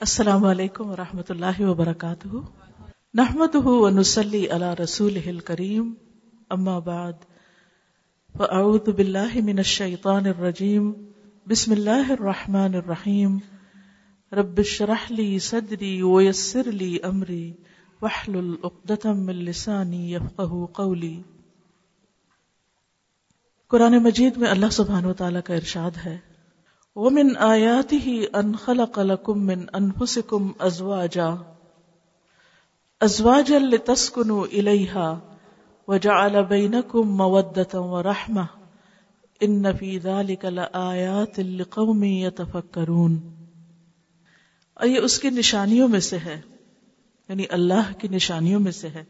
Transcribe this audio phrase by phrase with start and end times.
[0.00, 2.28] السلام علیکم ورحمۃ اللہ وبرکاتہ۔
[3.14, 5.94] نحمد ونسلی علی رسول کریم
[6.50, 7.12] اما بعد،
[8.38, 10.92] فاعوذ باللہ من الشیطان الرجیم،
[11.46, 13.38] بسم اللہ الرحمن الرحیم۔
[14.32, 17.52] رب اشرح لی صدری ویسر لی امری،
[18.02, 21.22] واحلل عقدۃ من لسانی یفقهوا قولی۔
[23.68, 26.18] قرآن مجید میں اللہ سبحانہ و تعالی کا ارشاد ہے۔
[26.96, 31.34] ومن آیاته ان خلق لكم من انفسكم ازواجا.
[33.00, 35.18] ازواجا لتسكنوا اليها
[35.88, 38.44] وجعل بينكم موده ورحمه
[39.40, 43.18] ان في ذلك لآيات لقوم يتفكرون
[44.82, 46.40] یہ اس کی نشانیوں میں سے ہے
[47.28, 49.04] یعنی اللہ کی نشانیوں میں سے ہے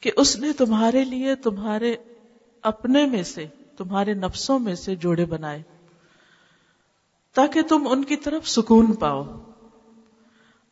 [0.00, 1.96] کہ اس نے تمہارے لیے تمہارے
[2.62, 5.62] اپنے میں سے، تمہارے نفسوں میں سے جوڑے بنائے۔
[7.36, 9.22] تاکہ تم ان کی طرف سکون پاؤ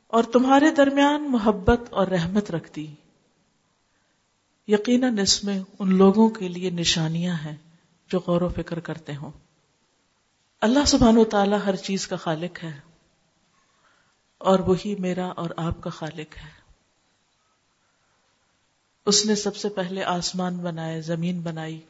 [0.07, 2.95] اور تمہارے درمیان محبت اور رحمت رکھتی۔
[4.69, 7.57] یقیناً اس میں ان لوگوں کے لیے نشانیاں ہیں
[8.09, 9.31] جو غور و فکر کرتے ہوں۔
[10.61, 12.81] اللہ سبحان و تعالی ہر چیز کا خالق ہے
[14.39, 16.51] اور وہی میرا اور آپ کا خالق ہے۔
[19.07, 21.81] اس نے سب سے پہلے آسمان بنائے، زمین بنائی،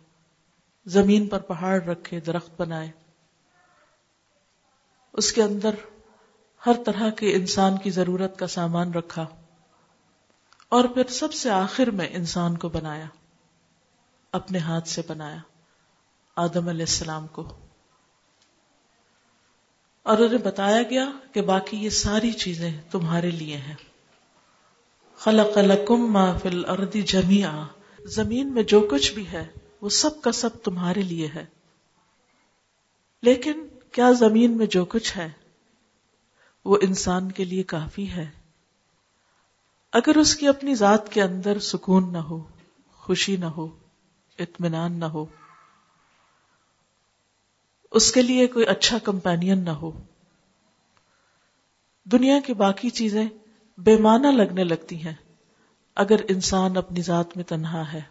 [0.86, 3.03] زمین پر پہاڑ رکھے، درخت بنائے۔
[5.14, 5.74] اس کے اندر
[6.66, 9.26] ہر طرح کے انسان کی ضرورت کا سامان رکھا
[10.68, 13.04] اور پھر سب سے آخر میں انسان کو بنایا،
[14.32, 15.36] اپنے ہاتھ سے بنایا،
[16.36, 17.58] آدم علیہ السلام کو۔
[20.02, 23.76] اور انہیں بتایا گیا کہ باقی یہ ساری چیزیں تمہارے لیے ہیں۔
[25.16, 27.66] خلق لکم ما فی الارض جميعا
[28.04, 29.46] زمین میں جو کچھ بھی ہے،
[29.80, 31.44] وہ سب کا سب تمہارے لیے ہے۔
[33.22, 35.30] لیکن کیا زمین میں جو کچھ ہے،
[36.64, 38.30] وہ انسان کے لیے کافی ہے۔
[39.92, 42.42] اگر اس کی اپنی ذات کے اندر سکون نہ ہو،
[42.92, 43.66] خوشی نہ ہو،
[44.38, 45.24] اطمینان نہ ہو،
[47.90, 49.90] اس کے لیے کوئی اچھا کمپینین نہ ہو،
[52.04, 53.24] دنیا کی باقی چیزیں
[53.78, 55.14] بے معنی لگنے لگتی ہیں۔
[55.94, 58.02] اگر انسان اپنی ذات میں تنہا ہے،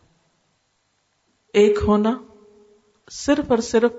[1.53, 2.17] ایک ہونا
[3.11, 3.91] صرف اور صرف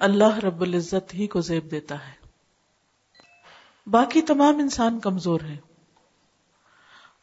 [0.00, 2.12] اللہ رب العزت ہی کو زیب دیتا ہے۔
[3.86, 5.58] باقی تمام انسان کمزور ہیں۔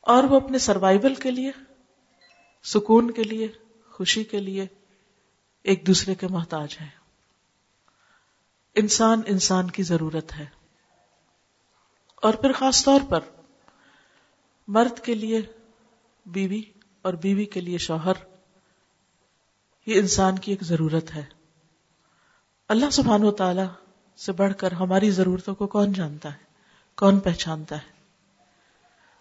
[0.02, 1.52] اور وہ اپنے سروائیول کے لیے،
[2.64, 3.48] سکون کے لیے،
[3.92, 4.68] خوشی کے لیے
[5.64, 6.90] ایک دوسرے کے محتاج ہیں۔
[8.76, 10.46] انسان انسان کی ضرورت ہے۔
[12.16, 13.20] اور پھر خاص طور پر
[14.68, 15.42] مرد کے لیے
[16.26, 16.62] بیوی
[17.02, 18.14] اور بیوی کے لیے شوہر،
[19.86, 21.37] یہ انسان کی ایک ضرورت ہے۔
[22.70, 23.62] اللہ سبحان و تعالی
[24.18, 26.38] سے بڑھ کر ہماری ضرورتوں کو کون جانتا ہے؟
[26.96, 27.92] کون پہچانتا ہے؟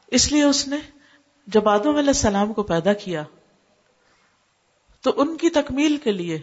[0.07, 0.77] اس لیے اس نے
[1.47, 3.23] جب آدم علیہ السلام کو پیدا کیا،
[5.01, 6.41] تو ان کی تکمیل کے لیے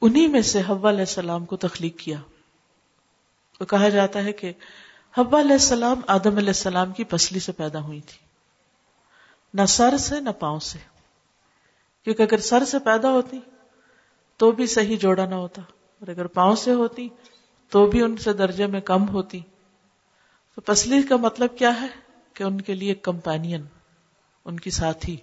[0.00, 2.16] انہی میں سے حوا علیہ السلام کو تخلیق کیا۔
[3.58, 4.52] تو کہا جاتا ہے کہ
[5.18, 8.18] حوا علیہ السلام آدم علیہ السلام کی پسلی سے پیدا ہوئی تھی۔
[9.54, 10.78] نہ سر سے، نہ پاؤں سے۔
[12.04, 13.40] کیونکہ اگر سر سے پیدا ہوتی،
[14.36, 15.62] تو بھی صحیح جوڑا نہ ہوتا۔
[16.02, 17.08] اور اگر پاؤں سے ہوتی
[17.68, 19.40] تو بھی ان سے درجے میں کم ہوتی۔
[20.54, 21.86] تو پسلی کا مطلب کیا ہے؟
[22.34, 23.62] کہ ان کے لیے کمپینین،
[24.44, 25.16] ان کی ساتھی۔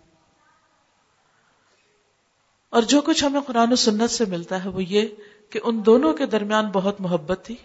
[2.70, 5.08] اور جو کچھ ہمیں قرآن و سنت سے ملتا ہے وہ یہ
[5.50, 7.56] کہ ان دونوں کے درمیان بہت محبت تھی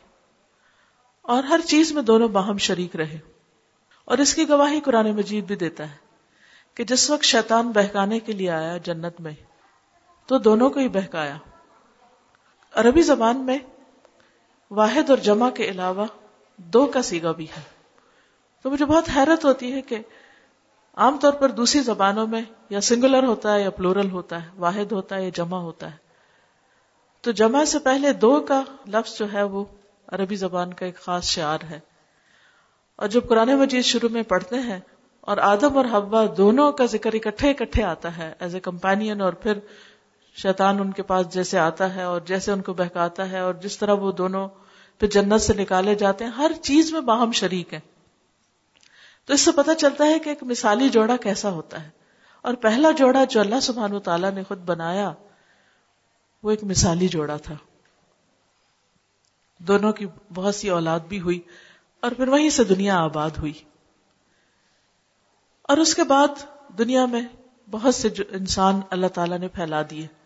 [1.23, 3.19] اور ہر چیز میں دونوں باہم شریک رہے۔
[4.05, 5.97] اور اس کی گواہی قرآن مجید بھی دیتا ہے
[6.75, 9.33] کہ جس وقت شیطان بہکانے کے لیے آیا جنت میں،
[10.27, 11.39] تو دونوں کو ہی بہکایا۔
[12.75, 13.59] عربی زبان میں
[14.71, 16.07] واحد اور جمع کے علاوہ
[16.57, 17.63] دو کا سیگا بھی ہے۔
[18.63, 19.97] تو مجھے بہت حیرت ہوتی ہے کہ
[20.95, 24.93] عام طور پر دوسری زبانوں میں یا سنگولر ہوتا ہے یا پلورل ہوتا ہے، واحد
[24.93, 25.97] ہوتا ہے یا جمع ہوتا ہے۔
[27.21, 29.65] تو جمع سے پہلے دو کا لفظ جو ہے وہ
[30.09, 31.81] عربی زبان کا ایک خاص شعار ہے۔
[32.97, 34.81] اور جب قرآن مجید شروع میں پڑھتے ہیں
[35.21, 39.33] اور آدم اور حوا دونوں کا ذکر اکٹھے اکٹھے آتا ہے ایز اے کمپینین اور
[39.33, 39.59] پھر
[40.35, 43.79] شیطان ان کے پاس جیسے آتا ہے اور جیسے ان کو بہکاتا ہے اور جس
[43.79, 44.49] طرح وہ دونوں
[45.01, 47.81] پھر جنت سے نکالے جاتے ہیں، ہر چیز میں باہم شریک ہے
[49.25, 51.91] تو اس سے پتا چلتا ہے کہ ایک مثالی جوڑا کیسا ہوتا ہے۔
[52.43, 55.13] اور پہلا جوڑا جو اللہ سبحان و تعالیٰ نے خود بنایا،
[56.43, 57.55] وہ ایک مثالی جوڑا تھا۔
[59.59, 61.41] دونوں کی بہت سی اولاد بھی ہوئی
[62.01, 63.53] اور پھر وہیں سے دنیا آباد ہوئی۔
[65.63, 66.29] اور اس کے بعد
[66.79, 67.23] دنیا میں
[67.71, 70.24] بہت سے انسان اللہ تعالیٰ نے پھیلا دیے۔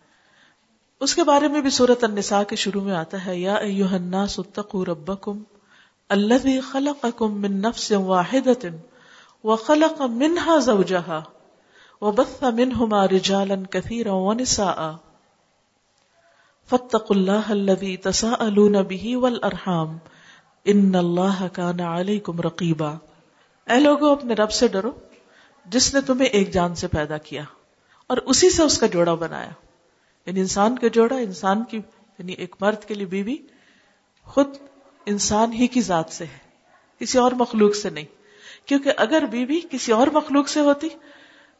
[0.99, 4.85] اس کے بارے میں بھی صورت النساء کے شروع میں آتا ہے، یا الناس اتقوا
[4.85, 5.43] ربکم
[6.09, 8.69] الذي خلقكم من نفس واحدة
[9.43, 11.19] وخلق منها زوجها
[12.01, 14.89] وبث منهما رجالا كثيرا ونساء۔
[16.69, 19.97] فاتقوا الله الذي تساءلون به والأرحام
[20.65, 22.91] ان اللہ كان عليكم رقيبا
[23.67, 24.91] اے لوگو اپنے رب سے ڈرو،
[25.65, 27.43] جس نے تمہیں ایک جان سے پیدا کیا
[28.07, 29.51] اور اسی سے اس کا جوڑا بنایا۔
[30.29, 31.77] یعنی انسان کا جوڑا، انسان کی
[32.19, 33.35] یعنی ایک مرد کے لیے بیوی
[34.23, 34.47] خود
[35.05, 36.37] انسان ہی کی ذات سے ہے،
[36.99, 38.05] کسی اور مخلوق سے نہیں۔
[38.65, 40.87] کیونکہ اگر بیوی کسی اور مخلوق سے ہوتی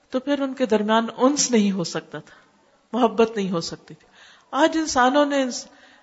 [0.09, 2.35] تو پھر ان کے درمیان انس نہیں ہو سکتا تھا،
[2.93, 4.07] محبت نہیں ہو سکتی تھی۔
[4.51, 5.45] آج انسانوں نے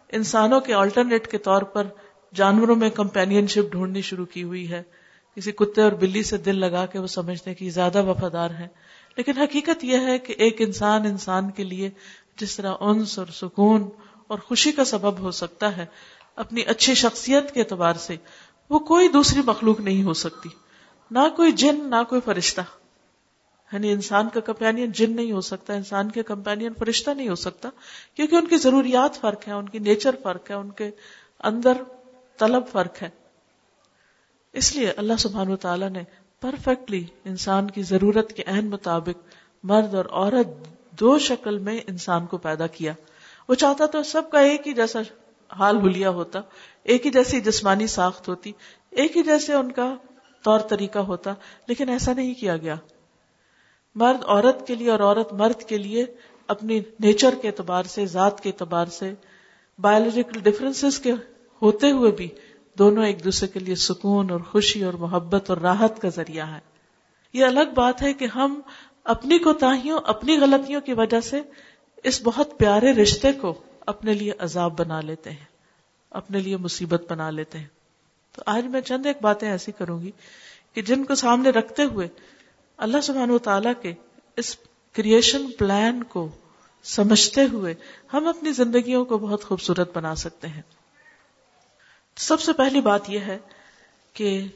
[0.09, 1.87] انسانوں کے آلٹرنیٹ کے طور پر
[2.35, 4.83] جانوروں میں کمپینین شپ ڈھونڈنی شروع کی ہوئی ہے۔
[5.37, 8.69] کسی کتے اور بلی سے دل لگا کے وہ سمجھتے ہیں کہ زیادہ وفادار ہیں۔
[9.17, 11.91] لیکن حقیقت یہ ہے کہ ایک انسان انسان کے لیے
[12.41, 13.89] جس طرح انس اور سکون
[14.27, 15.87] اور خوشی کا سبب ہو سکتا ہے
[16.37, 18.17] اپنی اچھی شخصیت کے اعتبار سے،
[18.71, 20.49] وہ کوئی دوسری مخلوق نہیں ہو سکتی۔
[21.11, 22.61] نہ کوئی جن، نہ کوئی فرشتہ۔
[23.73, 27.69] یعنی انسان کا کمپینین جن نہیں ہو سکتا، انسان کے کمپینین فرشتہ نہیں ہو سکتا،
[28.15, 30.91] کیونکہ ان کی ضروریات فرق ہے ان کی نیچر فرق ہے، ان کے
[31.41, 31.73] اندر
[32.39, 33.09] طلب فرق ہے۔
[34.53, 36.03] اس لیے اللہ سبحان و تعالیٰ نے
[36.41, 39.29] پرفیکٹلی انسان کی ضرورت کے عین مطابق
[39.65, 42.93] مرد اور عورت دو شکل میں انسان کو پیدا کیا۔
[43.49, 45.01] وہ چاہتا تو سب کا ایک ہی جیسا
[45.51, 46.41] حال ہولیا ہوتا،
[46.83, 48.53] ایک ہی جیسی جسمانی ساخت ہوتی،
[48.91, 49.95] ایک ہی جیسے ان کا
[50.43, 51.35] طور طریقہ ہوتا،
[51.67, 52.75] لیکن ایسا نہیں کیا گیا۔
[53.95, 56.05] مرد عورت کے لیے اور عورت مرد کے لیے
[56.47, 59.15] اپنی نیچر کے اعتبار سے، ذات کے اعتبار سے
[59.79, 61.13] بایولوجیکل ڈفرینس کے
[61.63, 62.29] ہوتے ہوئے بھی
[62.79, 66.59] دونوں ایک دوسرے کے لیے سکون اور خوشی اور محبت اور راحت کا ذریعہ ہے۔
[67.33, 68.61] یہ الگ بات ہے کہ ہم
[69.07, 71.41] اپنی کوتاہیوں اپنی غلطیوں کی وجہ سے
[72.05, 73.55] اس بہت پیارے رشتے کو
[73.87, 75.45] اپنے لیے عذاب بنا لیتے ہیں،
[76.11, 77.67] اپنے لیے مصیبت بنا لیتے ہیں۔
[78.33, 80.11] تو آج میں چند ایک باتیں ایسی کروں گی
[80.75, 82.09] کہ جن کو سامنے رکھتے ہوئے
[82.77, 83.95] اللہ سبحانہ و تعالیٰ کے
[84.37, 84.57] اس
[84.93, 86.29] کریشن پلان کو
[86.83, 87.75] سمجھتے ہوئے
[88.13, 90.63] ہم اپنی زندگیوں کو بہت خوبصورت بنا سکتے ہیں۔
[92.17, 93.39] سب سے پہلی بات یہ ہے
[94.13, 94.47] کہ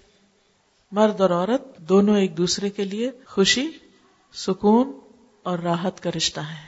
[0.92, 3.70] مرد اور عورت دونوں ایک دوسرے کے لیے خوشی
[4.32, 5.00] سکون
[5.42, 6.66] اور راحت کا رشتہ ہے۔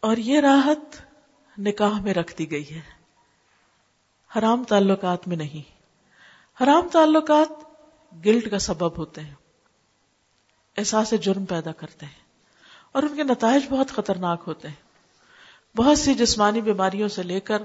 [0.00, 1.02] اور یہ راحت
[1.58, 2.80] نکاح میں رکھ دی گئی ہے۔
[4.38, 5.72] حرام تعلقات میں نہیں۔
[6.62, 7.48] حرام تعلقات
[8.24, 9.34] گلٹ کا سبب ہوتے ہیں۔
[10.76, 12.22] احساس جرم پیدا کرتے ہیں۔
[12.92, 14.74] اور ان کے نتائج بہت خطرناک ہوتے ہیں۔
[15.76, 17.62] بہت سی جسمانی بیماریوں سے لے کر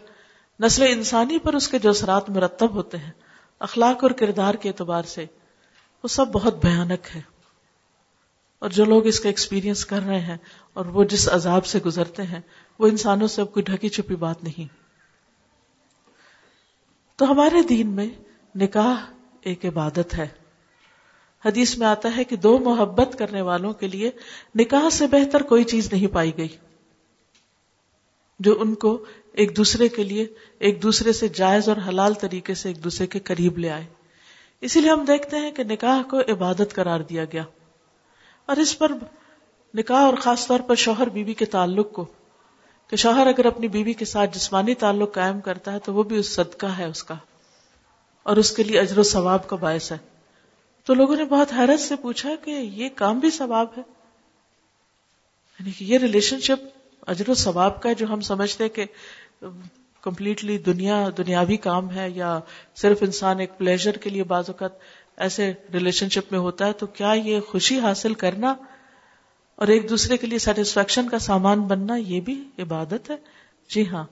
[0.60, 3.12] نسل انسانی پر اس کے جو اثرات مرتب ہوتے ہیں،
[3.60, 5.26] اخلاق اور کردار کے اعتبار سے،
[6.04, 7.22] وہ سب بہت بھیانک ہے
[8.60, 10.38] اور جو لوگ اس کا ایکسپیرینس کر رہے ہیں
[10.74, 12.40] اور وہ جس عذاب سے گزرتے ہیں،
[12.80, 14.78] وہ انسانوں سے اب کوئی ڈھکی چھپی بات نہیں۔
[17.16, 18.08] تو ہمارے دین میں
[18.56, 19.12] نکاح
[19.42, 20.28] ایک عبادت ہے۔
[21.46, 24.12] حدیث میں آتا ہے کہ دو محبت کرنے والوں کے لیے
[24.56, 26.48] نکاح سے بہتر کوئی چیز نہیں پائی گئی۔
[28.40, 30.26] جو ان کو ایک دوسرے کے لیے،
[30.60, 33.86] ایک دوسرے سے جائز اور حلال طریقے سے ایک دوسرے کے قریب لے آئے۔
[34.62, 37.44] اسی لیے ہم دیکھتے ہیں کہ نکاح کو عبادت قرار دیا گیا۔
[38.48, 38.92] اور اس پر
[39.74, 42.06] نکاح اور خاص طور پر شوہر بیوی کے تعلق کو،
[42.90, 46.18] کہ شوہر اگر اپنی بیوی کے ساتھ جسمانی تعلق قائم کرتا ہے تو وہ بھی
[46.18, 47.16] اس صدقہ ہے اس کا،
[48.26, 49.98] اور اس کے لیے اجر و ثواب کا باعث ہے۔
[50.88, 53.82] تو لوگوں نے بہت حیرت سے پوچھا کہ یہ کام بھی ثواب ہے
[55.60, 58.86] یعنی کہ یہ ریلیشن شپ اجر و ثواب کا ہے جو ہم سمجھتے کہ
[60.02, 62.40] کمپلیٹلی دنیا دنیاوی کام ہے یا
[62.76, 64.72] صرف انسان ایک پلیزر کے لیے بعض اوقات
[65.18, 68.56] ایسے ریلیشن شپ میں ہوتا ہے، تو کیا یہ خوشی حاصل کرنا
[69.56, 73.16] اور ایک دوسرے کے لیے سیٹسفیکشن کا سامان بننا یہ بھی عبادت ہے؟
[73.70, 74.04] جی ہاں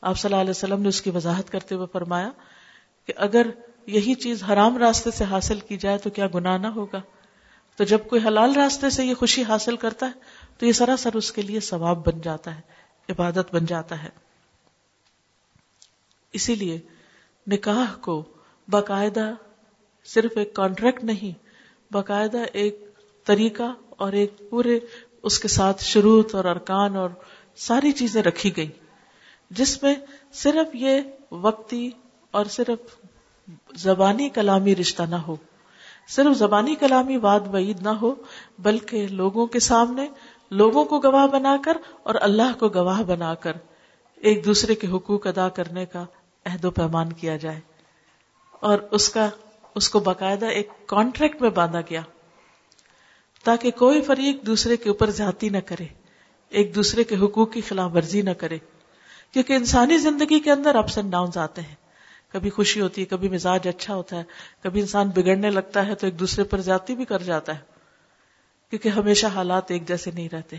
[0.00, 2.30] آپ صلی اللہ علیہ وسلم نے اس کی وضاحت کرتے ہوئے فرمایا
[3.06, 3.46] کہ اگر
[3.86, 7.00] یہی چیز حرام راستے سے حاصل کی جائے تو کیا گناہ نہ ہوگا؟
[7.76, 10.12] تو جب کوئی حلال راستے سے یہ خوشی حاصل کرتا ہے،
[10.58, 12.60] تو یہ سراسر اس کے لیے ثواب بن جاتا ہے،
[13.08, 14.08] عبادت بن جاتا ہے۔
[16.32, 16.80] اسی لیے
[17.46, 18.24] نکاح کو
[18.68, 19.34] باقاعدہ
[20.04, 21.44] صرف ایک کانٹریکٹ نہیں،
[21.92, 22.88] باقاعدہ ایک
[23.24, 24.78] طریقہ اور ایک پورے
[25.22, 27.10] اس کے ساتھ شروط اور ارکان اور
[27.56, 28.70] ساری چیزیں رکھی گئی،
[29.50, 29.94] جس میں
[30.32, 31.90] صرف یہ وقتی
[32.30, 32.96] اور صرف
[33.74, 35.36] زبانی کلامی رشتہ نہ ہو۔
[36.08, 38.14] صرف زبانی کلامی واد وعید نہ ہو،
[38.58, 40.08] بلکہ لوگوں کے سامنے
[40.50, 43.52] لوگوں کو گواہ بنا کر اور اللہ کو گواہ بنا کر
[44.16, 46.04] ایک دوسرے کے حقوق ادا کرنے کا
[46.46, 47.60] عہد و پیمان کیا جائے۔
[48.50, 49.30] اور اس کا
[49.74, 52.02] اس کو باقاعدہ ایک کانٹریکٹ میں باندھا گیا
[53.44, 55.86] تاکہ کوئی فریق دوسرے کے اوپر زیادتی نہ کرے،
[56.48, 58.58] ایک دوسرے کے حقوق کی خلاف ورزی نہ کرے۔
[59.32, 61.74] کیونکہ انسانی زندگی کے اندر اپس اینڈ ڈاؤن آتے ہیں۔
[62.32, 64.22] کبھی خوشی ہوتی ہے، کبھی مزاج اچھا ہوتا ہے،
[64.62, 67.60] کبھی انسان بگڑنے لگتا ہے تو ایک دوسرے پر زیادتی بھی کر جاتا ہے۔
[68.70, 70.56] کیونکہ ہمیشہ حالات ایک جیسے نہیں رہتے۔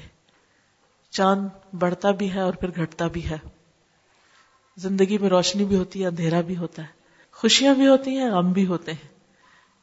[1.11, 3.37] چاند بڑھتا بھی ہے اور پھر گھٹتا بھی ہے۔
[4.77, 7.02] زندگی میں روشنی بھی ہوتی ہے، اندھیرا بھی ہوتا ہے۔
[7.35, 9.13] خوشیاں بھی ہوتی ہیں، غم بھی ہوتے ہیں۔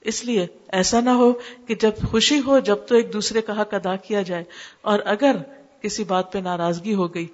[0.01, 1.33] اس لیے ایسا نہ ہو
[1.67, 4.45] کہ جب خوشی ہو، جب تو ایک دوسرے کا حق ادا کیا جائے۔
[4.81, 5.37] اور اگر
[5.83, 7.27] کسی بات پہ ناراضگی ہو گئی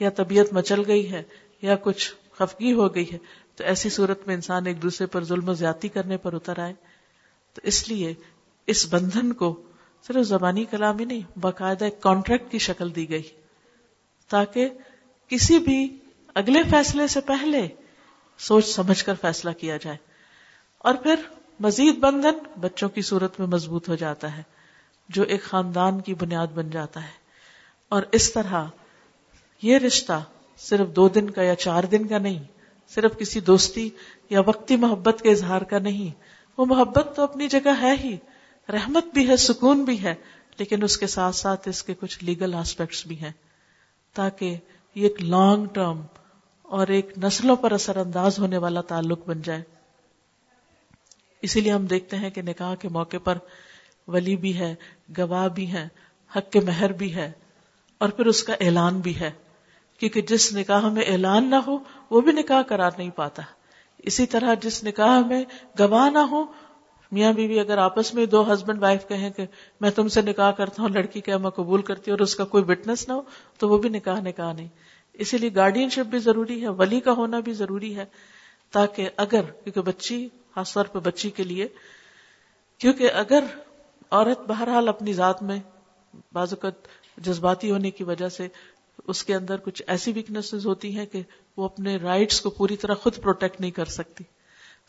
[0.00, 1.22] یا طبیعت مچل گئی ہے
[1.62, 3.18] یا کچھ خفگی ہو گئی ہے،
[3.56, 6.74] تو ایسی صورت میں انسان ایک دوسرے پر ظلم و زیادتی کرنے پر اتر آئے۔
[7.54, 8.14] تو اس لیے
[8.66, 9.62] اس بندھن کو
[10.06, 13.22] صرف زبانی کلام ہی نہیں، باقاعدہ ایک کانٹریکٹ کی شکل دی گئی۔
[14.28, 14.68] تاکہ
[15.28, 15.96] کسی بھی
[16.34, 17.68] اگلے فیصلے سے پہلے
[18.38, 19.96] سوچ سمجھ کر فیصلہ کیا جائے۔
[20.78, 21.14] اور پھر
[21.60, 24.42] مزید بندھن بچوں کی صورت میں مضبوط ہو جاتا ہے،
[25.08, 27.28] جو ایک خاندان کی بنیاد بن جاتا ہے۔
[27.88, 28.64] اور اس طرح
[29.62, 30.24] یہ رشتہ
[30.58, 32.44] صرف دو دن کا یا چار دن کا نہیں،
[32.88, 33.90] صرف کسی دوستی
[34.30, 36.22] یا وقتی محبت کے اظہار کا نہیں۔
[36.58, 38.16] وہ محبت تو اپنی جگہ ہے ہی،
[38.68, 40.14] رحمت بھی ہے، سکون بھی ہے،
[40.58, 43.32] لیکن اس کے ساتھ ساتھ اس کے کچھ لیگل آسپیکٹس بھی ہیں۔
[44.14, 44.56] تاکہ
[44.94, 46.00] یہ ایک لانگ ٹرم
[46.68, 49.62] اور ایک نسلوں پر اثر انداز ہونے والا تعلق بن جائے۔
[51.42, 53.38] اسی لیے ہم دیکھتے ہیں کہ نکاح کے موقع پر
[54.08, 54.74] ولی بھی ہے،
[55.18, 55.88] گواہ بھی ہے
[56.36, 57.32] حق کے مہر بھی ہے،
[57.98, 59.30] اور پھر اس کا اعلان بھی ہے۔
[59.98, 61.78] کیونکہ جس نکاح میں اعلان نہ ہو،
[62.10, 63.42] وہ بھی نکاح قرار نہیں پاتا۔
[63.98, 65.44] اسی طرح جس نکاح میں
[65.78, 66.44] گواہ نہ ہو،
[67.12, 69.46] میاں بیوی بی اگر آپس میں دو ہسبینڈ وائف کہیں کہ
[69.80, 72.44] میں تم سے نکاح کرتا ہوں، لڑکی کہ میں قبول کرتی ہوں اور اس کا
[72.44, 73.22] کوئی وٹنس نہ ہو،
[73.58, 74.68] تو وہ بھی نکاح نکاح نہیں۔
[75.18, 78.04] اسی لیے گارڈین شپ بھی ضروری ہے، ولی کا ہونا بھی ضروری ہے،
[78.70, 81.68] تاکہ اگر، کیونکہ بچی، خاص طور پہ بچی کے لیے،
[82.78, 83.44] کیونکہ اگر
[84.10, 85.58] عورت بہرحال اپنی ذات میں
[86.32, 88.48] بعض اوقات جذباتی ہونے کی وجہ سے
[89.06, 91.22] اس کے اندر کچھ ایسی ویکنیس ہوتی ہیں کہ
[91.56, 94.24] وہ اپنے رائٹس کو پوری طرح خود پروٹیکٹ نہیں کر سکتی۔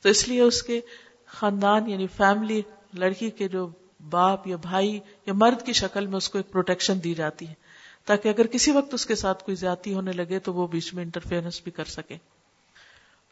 [0.01, 0.81] تو اس لیے اس کے
[1.25, 2.62] خاندان یعنی فیملی
[2.93, 3.67] لڑکی کے جو
[4.09, 7.53] باپ یا بھائی یا مرد کی شکل میں اس کو ایک پروٹیکشن دی جاتی ہے۔
[8.09, 11.03] تاکہ اگر کسی وقت اس کے ساتھ کوئی زیادتی ہونے لگے تو وہ بیچ میں
[11.03, 12.17] انٹرفیئرنس بھی کر سکے۔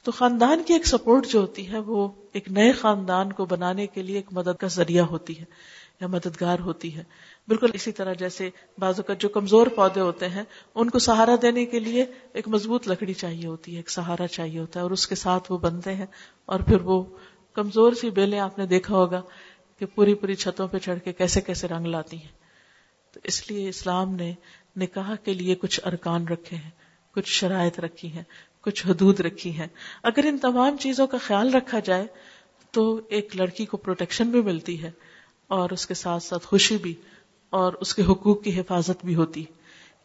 [0.04, 4.02] تو خاندان کی ایک سپورٹ جو ہوتی ہے وہ ایک نئے خاندان کو بنانے کے
[4.02, 5.46] لیے ایک مدد کا ذریعہ ہوتی ہے
[6.02, 7.04] یا مددگار ہوتی ہے۔
[7.48, 10.44] بالکل اسی طرح جیسے بازو کا جو کمزور پودے ہوتے ہیں،
[10.76, 14.60] ان کو سہارا دینے کے لیے ایک مضبوط لکڑی چاہیے ہوتی ہے، ایک سہارا چاہیے
[14.60, 16.06] ہوتا ہے اور اس کے ساتھ وہ بنتے ہیں۔
[16.46, 17.04] اور پھر وہ
[17.54, 19.22] کمزور سی بیلیں آپ نے دیکھا ہوگا
[19.80, 22.38] کہ پوری پوری چھتوں پہ چڑھ کے کیسے کیسے رنگ لاتی ہیں۔
[23.14, 24.34] تو اس لیے اسلام نے
[24.78, 26.70] نکاح کے لیے کچھ ارکان رکھے ہیں،
[27.12, 28.24] کچھ شرائط رکھی ہیں،
[28.62, 29.68] کچھ حدود رکھی ہیں۔
[30.04, 32.08] اگر ان تمام چیزوں کا خیال رکھا جائے
[32.72, 34.92] تو ایک لڑکی کو پروٹیکشن بھی ملتی ہے
[35.48, 36.96] اور اس کے ساتھ ساتھ خوشی بھی
[37.50, 39.44] اور اس کے حقوق کی حفاظت بھی ہوتی۔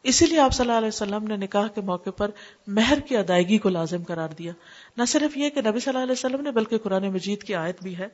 [0.03, 2.31] اسی لیے آپ صلی اللہ علیہ وسلم نے نکاح کے موقع پر
[2.67, 4.53] مہر کی ادائیگی کو لازم قرار دیا۔
[4.97, 7.83] نہ صرف یہ کہ نبی صلی اللہ علیہ وسلم نے بلکہ قرآن مجید کی آیت
[7.83, 8.09] بھی ہے۔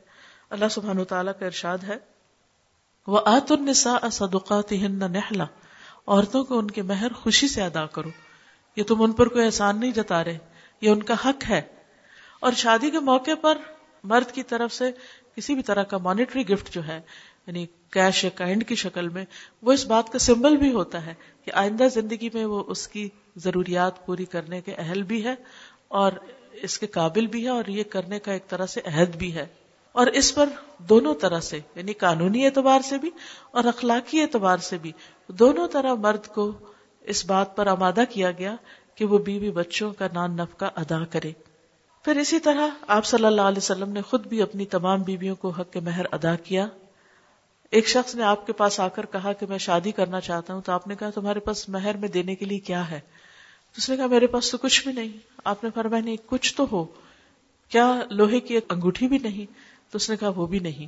[0.49, 1.97] اللہ سبحان تعالیٰ کا ارشاد ہے
[3.07, 4.73] وہ آت النساء صدقات
[6.09, 8.09] عورتوں کو ان کے مہر خوشی سے ادا کرو۔
[8.75, 10.37] یہ تم ان پر کوئی احسان نہیں جتا رہے۔
[10.81, 11.61] یہ ان کا حق ہے۔
[12.39, 13.57] اور شادی کے موقع پر
[14.03, 14.91] مرد کی طرف سے
[15.35, 17.01] کسی بھی طرح کا مانیٹری گفٹ جو ہے
[17.47, 19.25] یعنی کیش یا کائنڈ کی شکل میں،
[19.61, 21.13] وہ اس بات کا سمبل بھی ہوتا ہے
[21.45, 25.35] کہ آئندہ زندگی میں وہ اس کی ضروریات پوری کرنے کے اہل بھی ہے
[25.87, 26.11] اور
[26.51, 29.45] اس کے قابل بھی ہے اور یہ کرنے کا ایک طرح سے عہد بھی ہے۔
[29.99, 33.09] اور اس پر دونوں طرح سے یعنی قانونی اعتبار سے بھی
[33.51, 34.91] اور اخلاقی اعتبار سے بھی،
[35.27, 36.51] دونوں طرح مرد کو
[37.01, 38.55] اس بات پر آمادہ کیا گیا
[38.95, 41.31] کہ وہ بیوی بچوں کا نان نفقہ ادا کرے۔
[42.05, 45.49] پھر اسی طرح آپ صلی اللہ علیہ وسلم نے خود بھی اپنی تمام بیویوں کو
[45.49, 46.67] حق کے مہر ادا کیا۔
[47.71, 50.61] ایک شخص نے آپ کے پاس آ کر کہا کہ میں شادی کرنا چاہتا ہوں
[50.61, 52.99] تو آپ نے کہا تمہارے پاس مہر میں دینے کے لیے کیا ہے؟
[53.77, 56.65] اس نے کہا میرے پاس تو کچھ بھی نہیں۔ آپ نے فرمایا نہیں، کچھ تو
[56.71, 56.85] ہو۔
[57.69, 60.87] کیا لوہے کی ایک انگوٹھی بھی نہیں؟ تو اس نے کہا، وہ بھی نہیں۔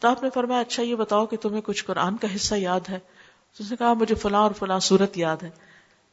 [0.00, 2.98] تو آپ نے فرمایا اچھا یہ بتاؤ کہ تمہیں کچھ قرآن کا حصہ یاد ہے؟
[3.56, 5.50] تو اس نے کہا، مجھے فلاں اور فلاں صورت یاد ہے۔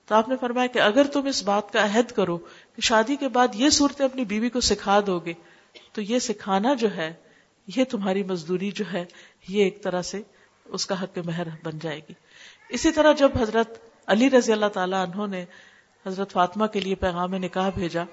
[0.06, 3.28] تو آپ نے فرمایا کہ اگر تم اس بات کا عہد کرو کہ شادی کے
[3.28, 5.34] بعد یہ صورتیں اپنی بیوی کو سکھا دو گے
[5.92, 7.14] تو یہ سکھانا جو ہے،
[7.76, 9.06] یہ تمہاری مزدوری جو ہے،
[9.48, 10.22] یہ ایک طرح سے
[10.66, 12.14] اس کا حق مہر بن جائے گی۔
[12.70, 15.46] اسی طرح جب حضرت علی رضی اللہ تعالیٰ عنہ نے
[16.06, 18.04] حضرت فاطمہ کے لیے پیغام نکاح بھیجا،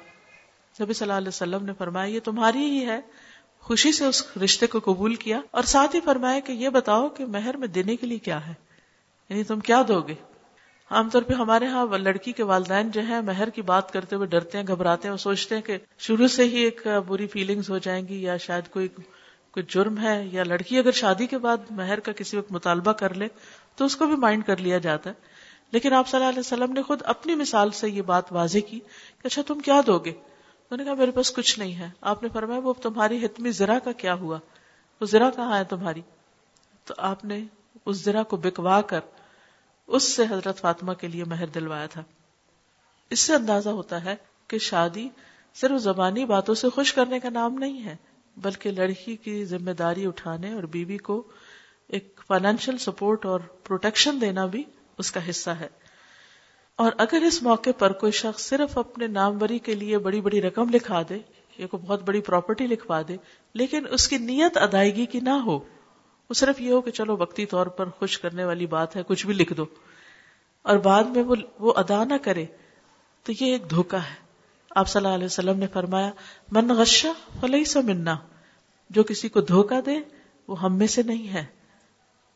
[0.82, 3.00] نبی صلی اللہ علیہ وسلم نے فرمایا، یہ تمہاری ہی ہے
[3.64, 7.26] خوشی سے اس رشتے کو قبول کیا اور ساتھ ہی فرمایا کہ یہ بتاؤ کہ
[7.26, 8.54] مہر میں دینے کے لیے کیا ہے؟
[9.30, 10.14] یعنی تم کیا دو گے؟
[10.90, 14.26] عام طور پہ ہمارے ہاں لڑکی کے والدین جو ہیں مہر کی بات کرتے ہوئے
[14.26, 17.78] ڈرتے ہیں، گھبراتے ہیں اور سوچتے ہیں کہ شروع سے ہی ایک بری فیلنگز ہو
[17.78, 18.88] جائیں گی یا شاید کوئی
[19.50, 23.14] کوئی جرم ہے یا لڑکی اگر شادی کے بعد مہر کا کسی وقت مطالبہ کر
[23.14, 23.28] لے
[23.76, 25.14] تو اس کو بھی مائنڈ کر لیا جاتا ہے۔
[25.72, 28.78] لیکن آپ صلی اللہ علیہ وسلم نے خود اپنی مثال سے یہ بات واضح کی
[29.22, 30.12] کہ اچھا تم کیا دو گے؟
[30.70, 33.78] انہوں نے کہا، میرے پاس کچھ نہیں ہے۔ آپ نے فرمایا، وہ تمہاری حتمی زرا
[33.78, 34.38] کا کیا ہوا؟
[35.00, 36.00] وہ زرا کہاں ہے تمہاری؟
[36.84, 37.44] تو آپ نے
[37.86, 39.00] اس زرا کو بکوا کر
[39.86, 42.02] اس سے حضرت فاطمہ کے لیے مہر دلوایا تھا۔
[43.10, 44.14] اس سے اندازہ ہوتا ہے
[44.48, 45.08] کہ شادی
[45.54, 47.96] صرف زبانی باتوں سے خوش کرنے کا نام نہیں ہے،
[48.36, 51.22] بلکہ لڑکی کی ذمہ داری اٹھانے اور بیوی کو
[51.88, 54.64] ایک فائنینشیل سپورٹ اور پروٹیکشن دینا بھی
[54.98, 55.68] اس کا حصہ ہے۔
[56.76, 60.68] اور اگر اس موقع پر کوئی شخص صرف اپنے ناموری کے لیے بڑی بڑی رقم
[60.68, 61.18] لکھا دے،
[61.58, 63.16] یا کوئی بہت بڑی پراپرٹی لکھوا دے،
[63.54, 65.58] لیکن اس کی نیت ادائیگی کی نہ ہو،
[66.30, 69.26] وہ صرف یہ ہو کہ چلو وقتی طور پر خوش کرنے والی بات ہے، کچھ
[69.26, 69.64] بھی لکھ دو،
[70.62, 71.22] اور بعد میں
[71.60, 72.44] وہ ادا نہ کرے،
[73.22, 74.14] تو یہ ایک دھوکا ہے۔
[74.70, 76.10] آپ صلی اللہ علیہ وسلم نے فرمایا،
[76.52, 77.08] من غشہ
[77.40, 78.16] فلئی سا منا
[78.90, 80.00] جو کسی کو دھوکا دے،
[80.48, 81.44] وہ ہم میں سے نہیں ہے۔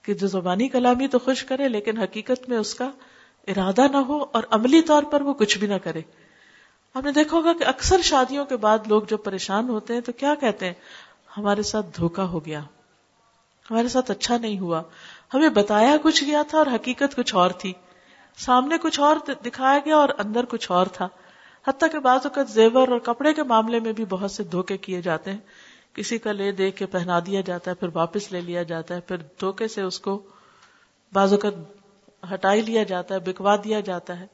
[0.03, 2.91] کہ جو زبانی کلامی تو خوش کرے، لیکن حقیقت میں اس کا
[3.49, 6.01] ارادہ نہ ہو اور عملی طور پر وہ کچھ بھی نہ کرے۔
[6.95, 10.13] ہم نے دیکھا ہوگا کہ اکثر شادیوں کے بعد لوگ جب پریشان ہوتے ہیں تو
[10.13, 10.73] کیا کہتے ہیں؟
[11.37, 12.61] ہمارے ساتھ دھوکا ہو گیا۔
[13.71, 14.83] ہمارے ساتھ اچھا نہیں ہوا۔
[15.35, 17.73] ہمیں بتایا کچھ گیا تھا اور حقیقت کچھ اور تھی۔
[18.37, 21.09] سامنے کچھ اور دکھایا گیا اور اندر کچھ اور تھا۔
[21.69, 25.03] حتیٰ کہ بعض اوقات زیور اور کپڑے کے معاملے میں بھی بہت سے دھوکے کیے
[25.03, 25.39] جاتے ہیں۔
[25.95, 29.01] کسی کا لے دے کے پہنا دیا جاتا ہے، پھر واپس لے لیا جاتا ہے،
[29.01, 30.23] پھر دھوکے سے اس کو
[31.13, 31.78] بعض اوقات
[32.35, 34.27] ہٹائی لیا جاتا ہے، بکوا دیا جاتا ہے۔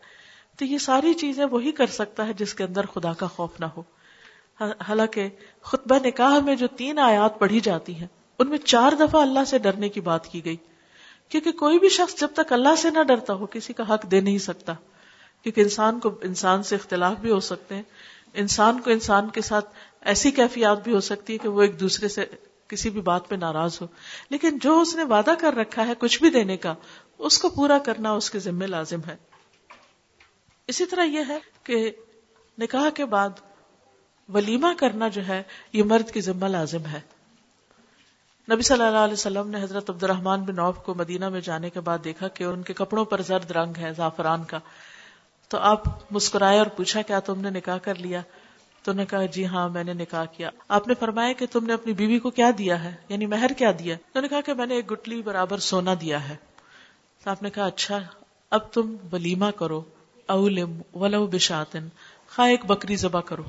[0.59, 3.65] تو یہ ساری چیزیں وہی کر سکتا ہے جس کے اندر خدا کا خوف نہ
[3.65, 3.83] ہو۔
[4.61, 5.29] ہاں، حالانکہ
[5.63, 8.07] خطبہ نکاح میں جو تین آیات پڑھی جاتی ہیں،
[8.39, 10.57] ان میں چار دفعہ اللہ سے ڈرنے کی بات کی گئی۔
[11.29, 14.21] کیونکہ کوئی بھی شخص جب تک اللہ سے نہ ڈرتا ہو، کسی کا حق دے
[14.21, 14.73] نہیں سکتا۔
[15.43, 17.83] کیونکہ انسان کو انسان سے اختلاف بھی ہو سکتے ہیں۔
[18.35, 19.69] انسان کو انسان کے ساتھ
[20.01, 22.25] ایسی کیفیات بھی ہو سکتی ہے کہ وہ ایک دوسرے سے
[22.69, 23.87] کسی بھی بات پہ ناراض ہو۔
[24.31, 26.75] لیکن جو اس نے وعدہ کر رکھا ہے کچھ بھی دینے کا
[27.19, 29.17] اس کو پورا کرنا اس کے ذمہ لازم ہے۔
[30.67, 31.91] اسی طرح یہ ہے کہ
[32.59, 33.29] نکاح کے بعد
[34.35, 35.43] ولیمہ کرنا جو ہے،
[35.73, 37.01] یہ مرد کی ذمہ لازم ہے۔
[38.51, 41.71] نبی صلی اللہ علیہ وسلم نے حضرت عبد الرحمان بن عوف کو مدینہ میں جانے
[41.71, 44.59] کے بعد دیکھا کہ ان کے کپڑوں پر زرد رنگ ہے، زعفران کا۔
[45.49, 48.21] تو آپ مسکرائے اور پوچھا، کیا تم نے نکاح کر لیا؟
[48.83, 51.73] تو نے کہا جی ہاں میں نے نکاح کیا۔ آپ نے فرمایا کہ تم نے
[51.73, 54.67] اپنی بیوی کو کیا دیا ہے؟ یعنی مہر کیا دیا تو نے کہا کہ میں
[54.67, 56.37] نے ایک گٹلی برابر سونا دیا ہے۔
[57.25, 58.01] تو آپ نے کہا اچھا
[58.51, 59.83] اب تم ولیمہ کرو،
[60.27, 61.89] اولم ولو بشاتن،
[62.35, 63.43] خواہ ایک بکری ذبح کرو۔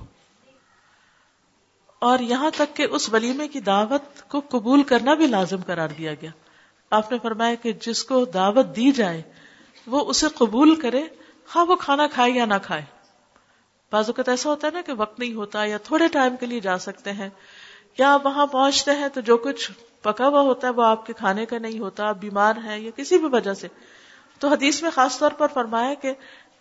[1.99, 6.13] اور یہاں تک کہ اس ولیمے کی دعوت کو قبول کرنا بھی لازم قرار دیا
[6.13, 6.29] گیا۔
[6.89, 9.21] آپ نے فرمایا کہ جس کو دعوت دی جائے،
[9.88, 11.03] وہ اسے قبول کرے
[11.55, 12.83] ہاں وہ کھانا کھائے یا نہ کھائے۔
[13.91, 16.59] بعض اوقات ایسا ہوتا ہے نا کہ وقت نہیں ہوتا یا تھوڑے ٹائم کے لیے
[16.59, 17.29] جا سکتے ہیں
[17.97, 21.13] یا آپ وہاں پہنچتے ہیں تو جو کچھ پکا ہوا ہوتا ہے وہ آپ کے
[21.13, 23.67] کھانے کا نہیں ہوتا، آپ بیمار ہیں یا کسی بھی وجہ سے۔
[24.39, 26.13] تو حدیث میں خاص طور پر فرمایا کہ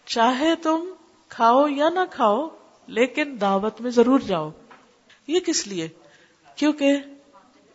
[0.04, 0.88] چاہے تم
[1.28, 2.48] کھاؤ یا نہ کھاؤ،
[2.86, 4.50] لیکن دعوت میں ضرور جاؤ۔
[5.26, 5.88] یہ کس لیے؟
[6.56, 6.96] کیونکہ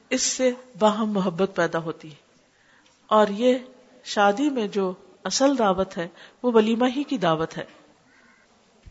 [0.10, 2.16] اس سے باہم محبت پیدا ہوتی ہے۔
[3.08, 3.56] اور یہ
[4.04, 4.94] شادی میں جو
[5.24, 6.08] اصل دعوت ہے،
[6.44, 7.66] وہ ولیمہ ہی کی دعوت ہے۔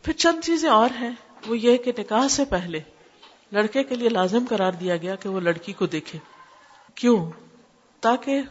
[0.03, 1.11] پھر چند چیزیں اور ہیں۔
[1.47, 2.79] وہ یہ کہ نکاح سے پہلے
[3.51, 6.19] لڑکے کے لیے لازم قرار دیا گیا کہ وہ لڑکی کو دیکھے۔
[6.95, 7.31] کیوں؟
[7.99, 8.41] تاکہ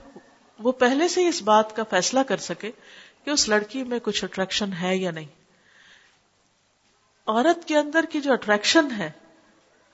[0.59, 2.71] وہ پہلے سے اس بات کا فیصلہ کر سکے
[3.25, 5.27] کہ اس لڑکی میں کچھ اٹریکشن ہے یا نہیں۔
[7.27, 9.11] عورت کے اندر کی جو اٹریکشن ہے،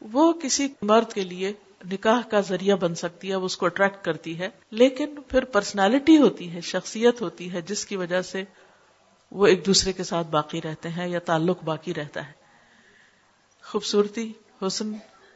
[0.01, 1.53] وہ کسی مرد کے لیے
[1.93, 6.19] نکاح کا ذریعہ بن سکتی ہے، وہ اس کو اٹریکٹ کرتی ہے۔ لیکن پھر پرسنالٹی
[6.19, 8.45] ہوتی ہے، شخصیت ہوتی ہے، جس کی وجہ سے
[9.31, 12.33] وہ ایک دوسرے کے ساتھ باقی رہتے ہیں یا تعلق باقی رہتا ہے۔
[13.63, 14.93] خوبصورتی حسن،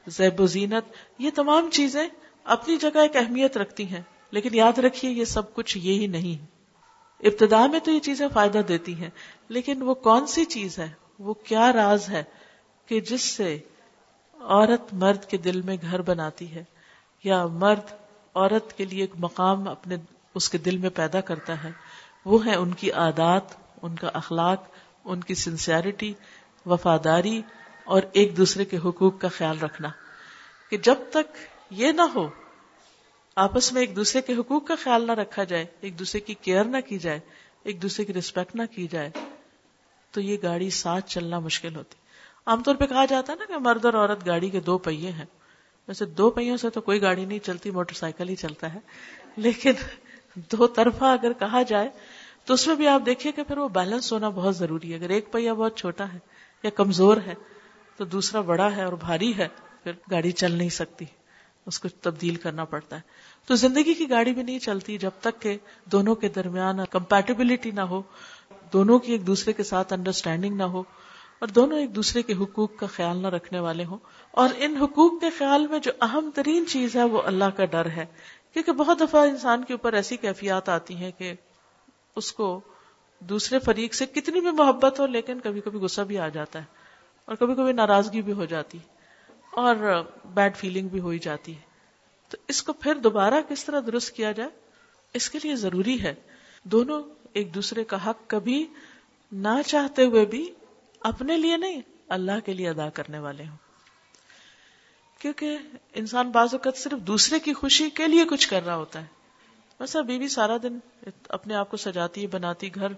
[0.07, 2.07] زیب و زینت، یہ تمام چیزیں
[2.45, 6.45] اپنی جگہ ایک اہمیت رکھتی ہیں، لیکن یاد رکھیے یہ سب کچھ یہی نہیں۔
[7.21, 9.11] ابتدا میں تو یہ چیزیں فائدہ دیتی ہیں،
[9.49, 12.23] لیکن وہ کون سی چیز ہے؟ وہ کیا راز ہے
[12.89, 13.59] کہ جس سے
[14.41, 16.65] عورت مرد کے دل میں گھر بناتی ہے،
[17.25, 17.93] یا مرد
[18.35, 19.97] عورت کے لیے ایک مقام اپنے
[20.35, 21.71] اس کے دل میں پیدا کرتا ہے؟
[22.25, 24.65] وہ ہے ان کی عادات، ان کا اخلاق،
[25.05, 26.13] ان کی سنسیئرٹی
[26.67, 27.41] وفاداری
[27.89, 29.89] اور ایک دوسرے کے حقوق کا خیال رکھنا
[30.71, 31.37] کہ جب تک
[31.71, 32.29] یہ نہ ہو،
[33.37, 36.65] آپس میں ایک دوسرے کے حقوق کا خیال نہ رکھا جائے، ایک دوسرے کی کیئر
[36.65, 37.21] نہ کی جائے،
[37.63, 39.11] ایک دوسرے کی ریسپیکٹ نہ کی جائے،
[40.11, 41.95] تو یہ گاڑی ساتھ چلنا مشکل ہوتی۔
[42.47, 45.11] عام طور پہ کہا جاتا ہے نا کہ مرد اور عورت گاڑی کے دو پہیے
[45.11, 45.25] ہیں۔
[45.89, 48.79] ویسے دو پہیوں سے تو کوئی گاڑی نہیں چلتی، موٹر سائیکل ہی چلتا ہے۔
[49.37, 49.73] لیکن
[50.35, 51.89] دو طرفہ اگر کہا جائے،
[52.45, 55.09] تو اس میں بھی آپ دیکھیے کہ پھر وہ بیلنس ہونا بہت ضروری ہے۔ اگر
[55.09, 56.19] ایک پہیا بہت چھوٹا ہے
[56.63, 57.35] یا کمزور ہے
[57.99, 59.49] تو دوسرا بڑا ہے اور بھاری ہے،
[59.83, 61.05] پھر گاڑی چل نہیں سکتی۔
[61.67, 63.01] اس کو تبدیل کرنا پڑتا ہے۔
[63.47, 67.81] تو زندگی کی گاڑی بھی نہیں چلتی جب تک کہ دونوں کے درمیان کمپیٹیبلٹی نہ
[67.81, 68.03] ہو،
[68.73, 70.81] دونوں کی ایک دوسرے کے ساتھ انڈرسٹینڈنگ نہ ہو،
[71.39, 73.99] اور دونوں ایک دوسرے کے حقوق کا خیال نہ رکھنے والے ہوں۔
[74.31, 77.87] اور ان حقوق کے خیال میں جو اہم ترین چیز ہے، وہ اللہ کا ڈر
[77.87, 78.07] ہے۔
[78.53, 81.33] کیونکہ بہت دفعہ انسان کے اوپر ایسی کیفیات آتی ہیں کہ
[82.17, 82.61] اس کو
[83.21, 86.78] دوسرے فریق سے کتنی بھی محبت ہو، لیکن کبھی کبھی غصہ بھی آ جاتا ہے۔
[87.29, 88.79] اور کبھی کبھی ناراضگی بھی ہو جاتی
[89.53, 91.61] اور بیڈ فیلنگ بھی ہو ہی جاتی ہے۔
[92.29, 94.51] تو اس کو پھر دوبارہ کس طرح درست کیا جائے؟
[95.15, 96.15] اس کے لیے ضروری ہے۔
[96.65, 98.67] دونوں ایک دوسرے کا حق کبھی
[99.33, 100.55] نہ چاہتے ہوئے بھی
[101.01, 103.57] اپنے لیے نہیں، اللہ کے لیے ادا کرنے والے ہوں۔
[105.19, 105.59] کیونکہ
[105.95, 109.18] انسان بعض اوقات صرف دوسرے کی خوشی کے لیے کچھ کر رہا ہوتا ہے۔
[109.81, 110.79] ویسا بیوی سارا دن
[111.29, 112.93] اپنے آپ کو سجاتی ہے، بناتی، گھر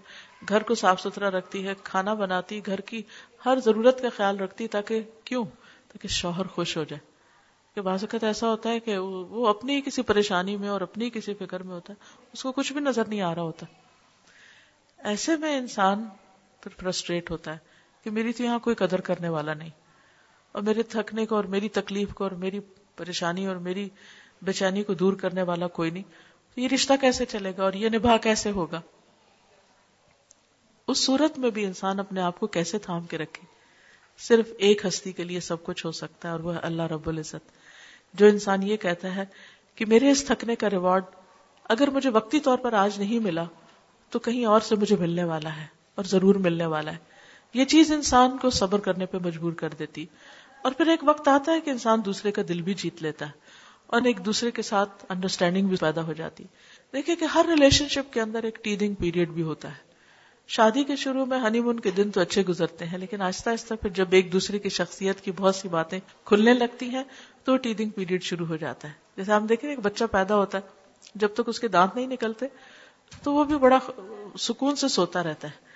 [0.49, 3.01] گھر کو صاف ستھرا رکھتی ہے، کھانا بناتی، گھر کی
[3.45, 5.45] ہر ضرورت کا خیال رکھتی تاکہ کیوں؟
[5.87, 7.11] تاکہ شوہر خوش ہو جائے۔
[7.75, 11.33] کہ بعض اوقات ایسا ہوتا ہے کہ وہ اپنی کسی پریشانی میں اور اپنی کسی
[11.33, 13.65] فکر میں ہوتا ہے، اس کو کچھ بھی نظر نہیں آ رہا ہوتا۔
[14.97, 16.05] ایسے میں انسان
[16.61, 17.57] پھر فرسٹریٹ ہوتا ہے
[18.03, 19.69] کہ میری تو یہاں کوئی قدر کرنے والا نہیں۔
[20.51, 22.59] اور میرے تھکنے کو اور میری تکلیف کو اور میری
[22.95, 23.89] پریشانی اور میری
[24.41, 26.03] بے چینی کو دور کرنے والا کوئی نہیں۔
[26.55, 28.81] یہ رشتہ کیسے چلے گا اور یہ نباہ کیسے ہوگا؟
[30.87, 33.45] اس صورت میں بھی انسان اپنے آپ کو کیسے تھام کے رکھے؟
[34.19, 37.51] صرف ایک ہستی کے لیے سب کچھ ہو سکتا ہے اور وہ اللہ رب العزت۔
[38.13, 39.23] جو انسان یہ کہتا ہے
[39.75, 41.03] کہ میرے اس تھکنے کا ریوارڈ
[41.63, 43.43] اگر مجھے وقتی طور پر آج نہیں ملا،
[44.09, 46.97] تو کہیں اور سے مجھے ملنے والا ہے اور ضرور ملنے والا ہے۔
[47.53, 50.05] یہ چیز انسان کو صبر کرنے پہ مجبور کر دیتی۔
[50.63, 53.31] اور پھر ایک وقت آتا ہے کہ انسان دوسرے کا دل بھی جیت لیتا ہے۔
[53.91, 56.43] اور ایک دوسرے کے ساتھ انڈرسٹینڈنگ بھی پیدا ہو جاتی۔
[56.93, 59.91] دیکھیں کہ ہر ریلیشن شپ کے اندر ایک ٹیدنگ پیریڈ بھی ہوتا ہے۔
[60.47, 63.73] شادی کے شروع میں ہنی مون کے دن تو اچھے گزرتے ہیں، لیکن آہستہ آہستہ
[63.73, 67.03] پھر جب ایک دوسرے کی شخصیت کی بہت سی باتیں کھلنے لگتی ہیں،
[67.43, 70.63] تو ٹیدنگ پیریڈ شروع ہو جاتا ہے۔ جیسے ہم دیکھیں، ایک بچہ پیدا ہوتا ہے،
[71.15, 72.45] جب تک اس کے دانت نہیں نکلتے،
[73.23, 73.79] تو وہ بھی بڑا
[74.39, 75.70] سکون سے سوتا رہتا ہے۔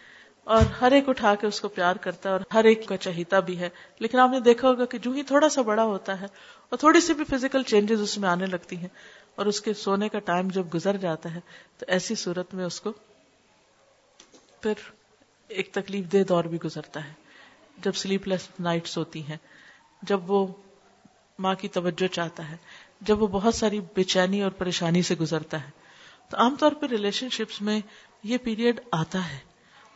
[0.45, 3.39] اور ہر ایک اٹھا کے اس کو پیار کرتا ہے اور ہر ایک کا چہیتا
[3.39, 6.25] بھی ہے۔ لیکن آپ نے دیکھا ہوگا کہ جو ہی تھوڑا سا بڑا ہوتا ہے
[6.69, 8.88] اور تھوڑی سی بھی فزیکل چینجز اس میں آنے لگتی ہیں
[9.36, 11.39] اور اس کے سونے کا ٹائم جب گزر جاتا ہے
[11.77, 12.93] تو ایسی صورت میں اس کو
[14.62, 14.73] پھر
[15.47, 17.13] ایک تکلیف دہ دور بھی گزرتا ہے۔
[17.77, 19.38] جب سلیپ لیس نائٹس ہوتی ہیں،
[20.01, 20.47] جب وہ
[21.39, 22.58] ماں کی توجہ چاہتا ہے،
[23.01, 25.69] جب وہ بہت ساری بے چینی اور پریشانی سے گزرتا ہے،
[26.29, 27.79] تو عام طور پہ ریلیشن شپس میں
[28.23, 29.54] یہ پیریڈ آتا ہے۔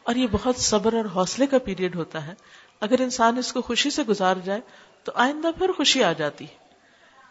[0.10, 2.34] اور یہ بہت صبر اور حوصلے کا پیریڈ ہوتا ہے۔
[2.82, 4.62] اگر انسان اس کو خوشی سے گزار جائے
[5.04, 6.46] تو آئندہ پھر خوشی آ جاتی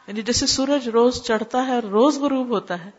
[0.07, 2.91] یعنی جیسے سورج روز چڑھتا ہے اور روز غروب ہوتا ہے،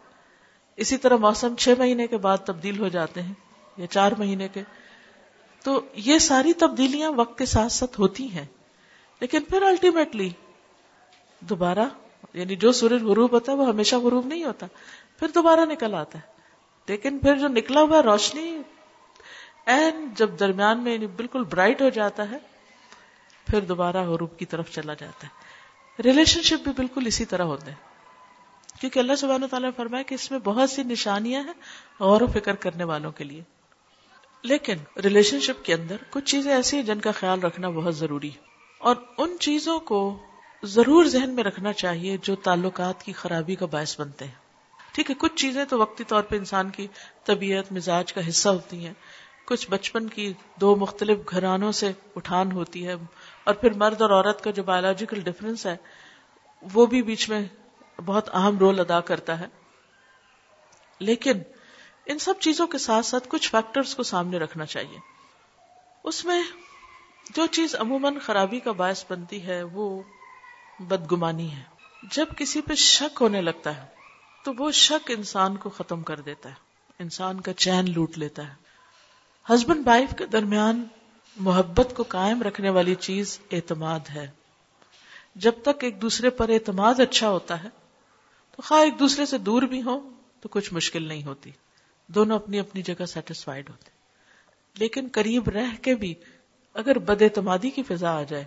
[0.75, 3.33] اسی طرح موسم چھ مہینے کے بعد تبدیل ہو جاتے ہیں
[3.77, 4.63] یا چار مہینے کے۔
[5.63, 8.45] تو یہ ساری تبدیلیاں وقت کے ساتھ ساتھ ہوتی ہیں۔
[9.19, 10.29] لیکن پھر الٹیمیٹلی
[11.39, 11.85] دوبارہ
[12.33, 14.65] یعنی جو سورج غروب ہوتا ہے وہ ہمیشہ غروب نہیں ہوتا،
[15.19, 16.31] پھر دوبارہ نکل آتا ہے۔
[16.87, 18.57] لیکن پھر جو نکلا ہوا روشنی
[20.15, 22.37] جب درمیان میں یعنی بالکل برائٹ ہو جاتا ہے،
[23.47, 25.49] پھر دوبارہ غروب کی طرف چلا جاتا ہے۔
[26.03, 27.89] ریلیشن شپ بھی بالکل اسی طرح ہوتے ہیں۔
[28.79, 31.53] کیونکہ اللہ سبحانہ تعالیٰ نے فرمایا کہ اس میں بہت سی نشانیاں ہیں
[31.99, 33.43] غور و فکر کرنے والوں کے لیے۔
[34.43, 38.29] لیکن ریلیشن شپ کے اندر کچھ چیزیں ایسی ہیں جن کا خیال رکھنا بہت ضروری
[38.29, 38.39] ہے۔
[38.79, 40.19] اور ان چیزوں کو
[40.63, 44.49] ضرور ذہن میں رکھنا چاہیے جو تعلقات کی خرابی کا باعث بنتے ہیں۔
[44.91, 46.87] ٹھیک ہے، کچھ چیزیں تو وقتی طور پہ انسان کی
[47.23, 48.93] طبیعت، مزاج کا حصہ ہوتی ہیں۔
[49.49, 52.93] کچھ بچپن کی دو مختلف گھرانوں سے اٹھان ہوتی ہے
[53.43, 55.77] اور پھر مرد اور عورت کا جو بایولوجیکل ڈفرینس ہے،
[56.73, 57.45] وہ بھی بیچ میں
[58.05, 59.45] بہت اہم رول ادا کرتا ہے۔
[60.99, 61.39] لیکن
[62.05, 64.97] ان سب چیزوں کے ساتھ ساتھ کچھ فیکٹرز کو سامنے رکھنا چاہیے۔
[66.03, 66.43] اس میں
[67.35, 70.01] جو چیز عموماً خرابی کا باعث بنتی ہے، وہ
[70.79, 71.63] بدگمانی ہے۔
[72.15, 73.85] جب کسی پہ شک ہونے لگتا ہے،
[74.45, 76.55] تو وہ شک انسان کو ختم کر دیتا ہے۔
[76.99, 78.68] انسان کا چین لوٹ لیتا ہے۔
[79.53, 80.83] ہسبینڈ وائف کے درمیان
[81.35, 84.27] محبت کو قائم رکھنے والی چیز اعتماد ہے۔
[85.35, 87.69] جب تک ایک دوسرے پر اعتماد اچھا ہوتا ہے،
[88.55, 90.09] تو خواہ ایک دوسرے سے دور بھی ہو
[90.41, 91.51] تو کچھ مشکل نہیں ہوتی۔
[92.07, 93.89] دونوں اپنی اپنی جگہ سیٹسفائڈ ہوتے۔
[94.77, 96.13] لیکن قریب رہ کے بھی
[96.73, 98.43] اگر بد اعتمادی کی فضا آ جائے،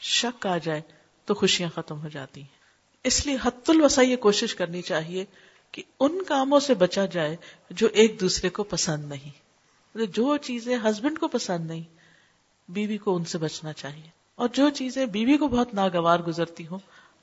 [0.00, 0.80] شک آ جائے،
[1.24, 2.48] تو خوشیاں ختم ہو جاتی ہیں۔
[3.04, 5.24] اس لیے حت الوسا یہ کوشش کرنی چاہیے
[5.72, 7.36] کہ ان کاموں سے بچا جائے
[7.70, 9.45] جو ایک دوسرے کو پسند نہیں۔
[9.96, 11.82] مطلب جو چیزیں ہسبینڈ کو پسند نہیں،
[12.68, 16.78] بیوی کو ان سے بچنا چاہیے۔ اور جو چیزیں بیوی کو بہت ناگوار گزرتی ہوں،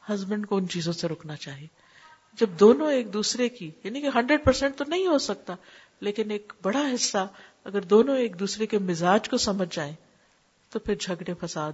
[0.10, 1.68] ہسبینڈ کو ان چیزوں سے رکنا چاہیے۔
[2.34, 5.56] جب دونوں ایک دوسرے کی یعنی کہ ہنڈریڈ پرسینٹ تو نہیں ہو سکتا،
[6.00, 7.28] لیکن ایک بڑا حصہ
[7.64, 9.94] اگر دونوں ایک دوسرے کے مزاج کو سمجھ جائیں،
[10.70, 11.72] تو پھر جھگڑے فساد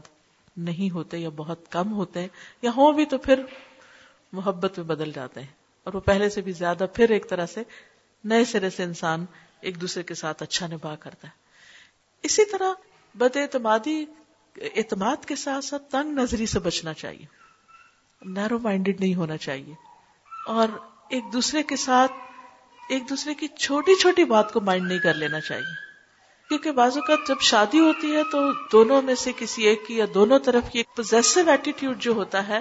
[0.58, 2.28] نہیں ہوتے یا بہت کم ہوتے ہیں،
[2.62, 3.44] یا ہوں بھی تو پھر
[4.34, 5.48] محبت میں بدل جاتے ہیں۔
[5.84, 7.64] اور وہ پہلے سے بھی زیادہ پھر ایک طرح سے
[8.24, 9.26] نئے سرے سے انسان
[9.62, 11.34] ایک دوسرے کے ساتھ اچھا نباہ کرتا ہے۔
[12.24, 12.74] اسی طرح
[13.16, 14.06] بد اعتمادی،
[14.56, 17.26] اعتماد کے ساتھ ساتھ تنگ نظری سے بچنا چاہیے۔
[18.22, 19.74] نیرو مائنڈیڈ نہیں ہونا چاہیے۔
[20.48, 20.68] اور
[21.10, 22.12] ایک دوسرے کے ساتھ،
[22.90, 25.90] ایک دوسرے کی چھوٹی چھوٹی بات کو مائنڈ نہیں کر لینا چاہیے۔
[26.50, 30.06] کیونکہ بعض اوقات جب شادی ہوتی ہے تو دونوں میں سے کسی ایک کی یا
[30.14, 32.60] دونوں طرف کی ایک پوزیسو ایٹیٹیوڈ جو ہوتا ہے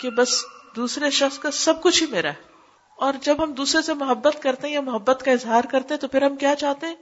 [0.00, 0.44] کہ بس
[0.76, 2.55] دوسرے شخص کا سب کچھ ہی میرا ہے۔
[2.96, 6.08] اور جب ہم دوسرے سے محبت کرتے ہیں یا محبت کا اظہار کرتے ہیں تو
[6.08, 6.94] پھر ہم کیا چاہتے ہیں؟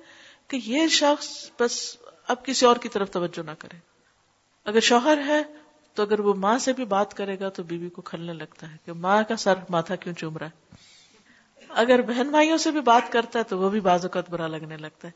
[0.49, 1.97] کہ یہ شخص بس
[2.29, 3.77] اب کسی اور کی طرف توجہ نہ کرے۔
[4.65, 5.43] اگر شوہر ہے
[5.95, 8.77] تو اگر وہ ماں سے بھی بات کرے گا تو بیوی کو کھلنے لگتا ہے
[8.85, 10.77] کہ ماں کا سر ماتھا کیوں چوم رہا ہے؟
[11.69, 14.77] اگر بہن بھائیوں سے بھی بات کرتا ہے تو وہ بھی بعض اوقات برا لگنے
[14.77, 15.13] لگتا ہے۔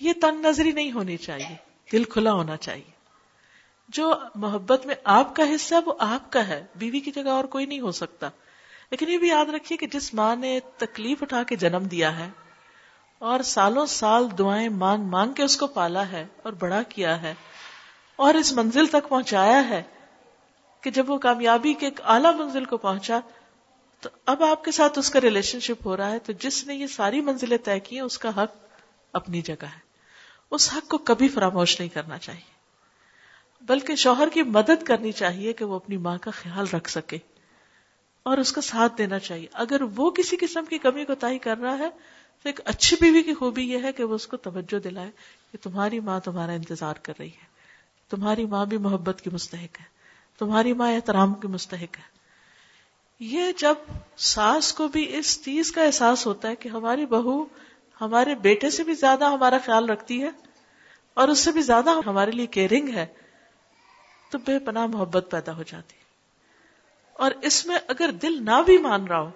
[0.00, 1.56] یہ تنگ نظری نہیں ہونی چاہیے۔
[1.92, 2.90] دل کھلا ہونا چاہیے۔
[3.88, 7.66] جو محبت میں آپ کا حصہ وہ آپ کا ہے۔ بیوی کی جگہ اور کوئی
[7.66, 8.30] نہیں ہو سکتا۔
[8.94, 12.28] لیکن یہ بھی یاد رکھیے کہ جس ماں نے تکلیف اٹھا کے جنم دیا ہے
[13.18, 17.34] اور سالوں سال دعائیں مانگ مانگ کے اس کو پالا ہے اور بڑا کیا ہے
[18.16, 19.82] اور اس منزل تک پہنچایا ہے
[20.80, 23.20] کہ جب وہ کامیابی کے ایک اعلی منزل کو پہنچا،
[24.00, 26.74] تو اب آپ کے ساتھ اس کا ریلیشن شپ ہو رہا ہے، تو جس نے
[26.74, 28.56] یہ ساری منزلیں طے کی اس کا حق
[29.12, 29.78] اپنی جگہ ہے۔
[30.50, 32.52] اس حق کو کبھی فراموش نہیں کرنا چاہیے،
[33.62, 37.18] بلکہ شوہر کی مدد کرنی چاہیے کہ وہ اپنی ماں کا خیال رکھ سکے۔
[38.24, 41.58] اور اس کا ساتھ دینا چاہیے۔ اگر وہ کسی قسم کی کمی کو تاہی کر
[41.58, 41.90] رہا ہے،
[42.42, 45.10] تو ایک اچھی بیوی کی خوبی یہ ہے کہ وہ اس کو توجہ دلائے
[45.52, 47.54] کہ تمہاری ماں تمہارا انتظار کر رہی ہے۔
[48.10, 49.84] تمہاری ماں بھی محبت کی مستحق ہے۔
[50.38, 52.14] تمہاری ماں احترام کی مستحق ہے۔
[53.20, 53.74] یہ جب
[54.16, 57.44] ساس کو بھی اس چیز کا احساس ہوتا ہے کہ ہماری بہو
[58.00, 60.30] ہمارے بیٹے سے بھی زیادہ ہمارا خیال رکھتی ہے
[61.14, 63.06] اور اس سے بھی زیادہ ہمارے لیے کیئرنگ ہے،
[64.30, 66.03] تو بے پناہ محبت پیدا ہو جاتی ہے۔
[67.14, 69.30] اور اس میں اگر دل نہ بھی مان رہا ہو،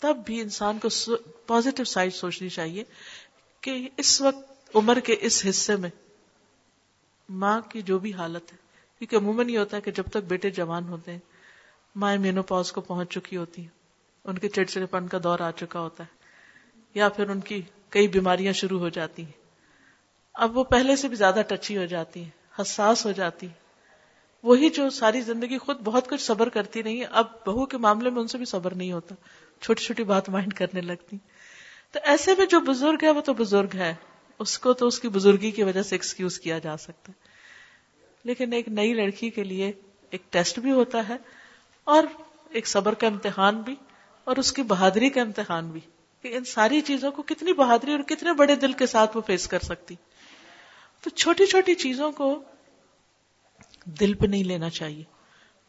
[0.00, 2.84] تب بھی انسان کو پازیٹو سائڈ سوچنی چاہیے
[3.60, 5.90] کہ اس وقت عمر کے اس حصے میں
[7.28, 8.56] ماں کی جو بھی حالت ہے۔
[8.98, 11.18] کیونکہ عموماً یہ ہوتا ہے کہ جب تک بیٹے جوان ہوتے ہیں،
[11.94, 13.68] مائیں مینو پاز کو پہنچ چکی ہوتی ہیں۔
[14.24, 16.14] ان کے چڑچڑے پن کا دور آ چکا ہوتا ہے،
[16.94, 19.40] یا پھر ان کی کئی بیماریاں شروع ہو جاتی ہیں۔
[20.34, 23.61] اب وہ پہلے سے بھی زیادہ ٹچی ہو جاتی ہیں، حساس ہو جاتی ہیں۔
[24.42, 28.20] وہی جو ساری زندگی خود بہت کچھ صبر کرتی نہیں اب بہو کے معاملے میں
[28.20, 29.14] ان سے بھی صبر نہیں ہوتا۔
[29.60, 31.16] چھوٹی چھوٹی بات مائنڈ کرنے لگتی۔
[31.92, 33.94] تو ایسے میں جو بزرگ ہے، وہ تو بزرگ ہے۔
[34.38, 37.32] اس کو تو اس کی بزرگی کی وجہ سے ایکسکیوز کیا جا سکتا ہے۔
[38.24, 39.72] لیکن ایک نئی لڑکی کے لیے
[40.10, 41.16] ایک ٹیسٹ بھی ہوتا ہے
[41.84, 42.02] اور
[42.50, 43.74] ایک صبر کا امتحان بھی
[44.24, 45.80] اور اس کی بہادری کا امتحان بھی
[46.22, 49.46] کہ ان ساری چیزوں کو کتنی بہادری اور کتنے بڑے دل کے ساتھ وہ فیس
[49.46, 49.94] کر سکتی۔
[51.00, 52.42] تو چھوٹی چھوٹی چیزوں کو
[53.84, 55.04] دل پہ نہیں لینا چاہیے۔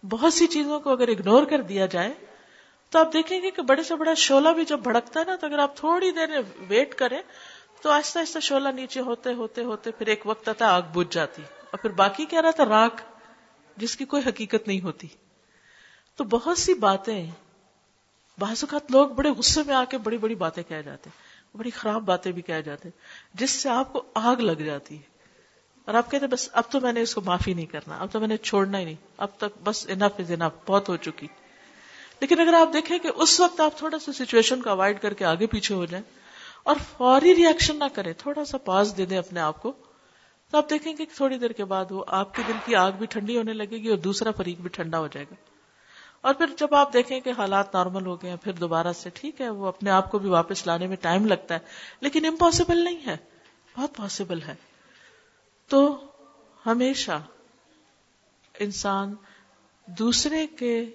[0.09, 2.13] بہت سی چیزوں کو اگر اگنور کر دیا جائے،
[2.89, 5.47] تو آپ دیکھیں گے کہ بڑے سے بڑا شولہ بھی جب بھڑکتا ہے نا، تو
[5.47, 6.29] اگر آپ تھوڑی دیر
[6.67, 7.21] ویٹ کریں،
[7.81, 11.41] تو آہستہ آہستہ شولہ نیچے ہوتے ہوتے ہوتے پھر ایک وقت آتا آگ بجھ جاتی۔
[11.41, 13.01] اور پھر باقی کیا رہتا راک
[13.77, 15.07] جس کی کوئی حقیقت نہیں ہوتی۔
[16.15, 17.31] تو بہت سی باتیں،
[18.39, 21.69] بعض اوقات لوگ بڑے غصے میں آ کے بڑی بڑی باتیں کہہ جاتے ہیں، بڑی
[21.69, 23.01] خراب باتیں بھی کہہ جاتے ہیں،
[23.33, 25.12] جس سے آپ کو آگ لگ جاتی ہے۔
[25.85, 28.19] اور آپ کہتے بس اب تو میں نے اس کو معافی نہیں کرنا، اب تو
[28.19, 31.27] میں نے چھوڑنا ہی نہیں، اب تک بس انف از انف بہت ہو چکی۔
[32.19, 35.25] لیکن اگر آپ دیکھیں کہ اس وقت آپ تھوڑا سا سچویشن کو اوائڈ کر کے
[35.25, 36.03] آگے پیچھے ہو جائیں
[36.63, 39.71] اور فوری ریئیکشن نہ کریں، تھوڑا سا پاز دے دیں اپنے آپ کو،
[40.51, 42.91] تو آپ دیکھیں گے کہ تھوڑی دیر کے بعد وہ آپ کے دل کی آگ
[42.91, 45.35] بھی ٹھنڈی ہونے لگے گی اور دوسرا فریق بھی ٹھنڈا ہو جائے گا۔
[46.21, 49.41] اور پھر جب آپ دیکھیں کہ حالات نارمل ہو گئے ہیں، پھر دوبارہ سے ٹھیک
[49.41, 51.59] ہے، وہ اپنے آپ کو بھی واپس لانے میں ٹائم لگتا ہے،
[52.01, 53.17] لیکن امپاسبل نہیں ہے۔
[53.77, 54.55] بہت پاسبل ہے۔
[55.73, 56.05] تو
[56.65, 57.21] ہمیشہ
[58.59, 59.15] انسان
[59.85, 60.85] دوسرے کے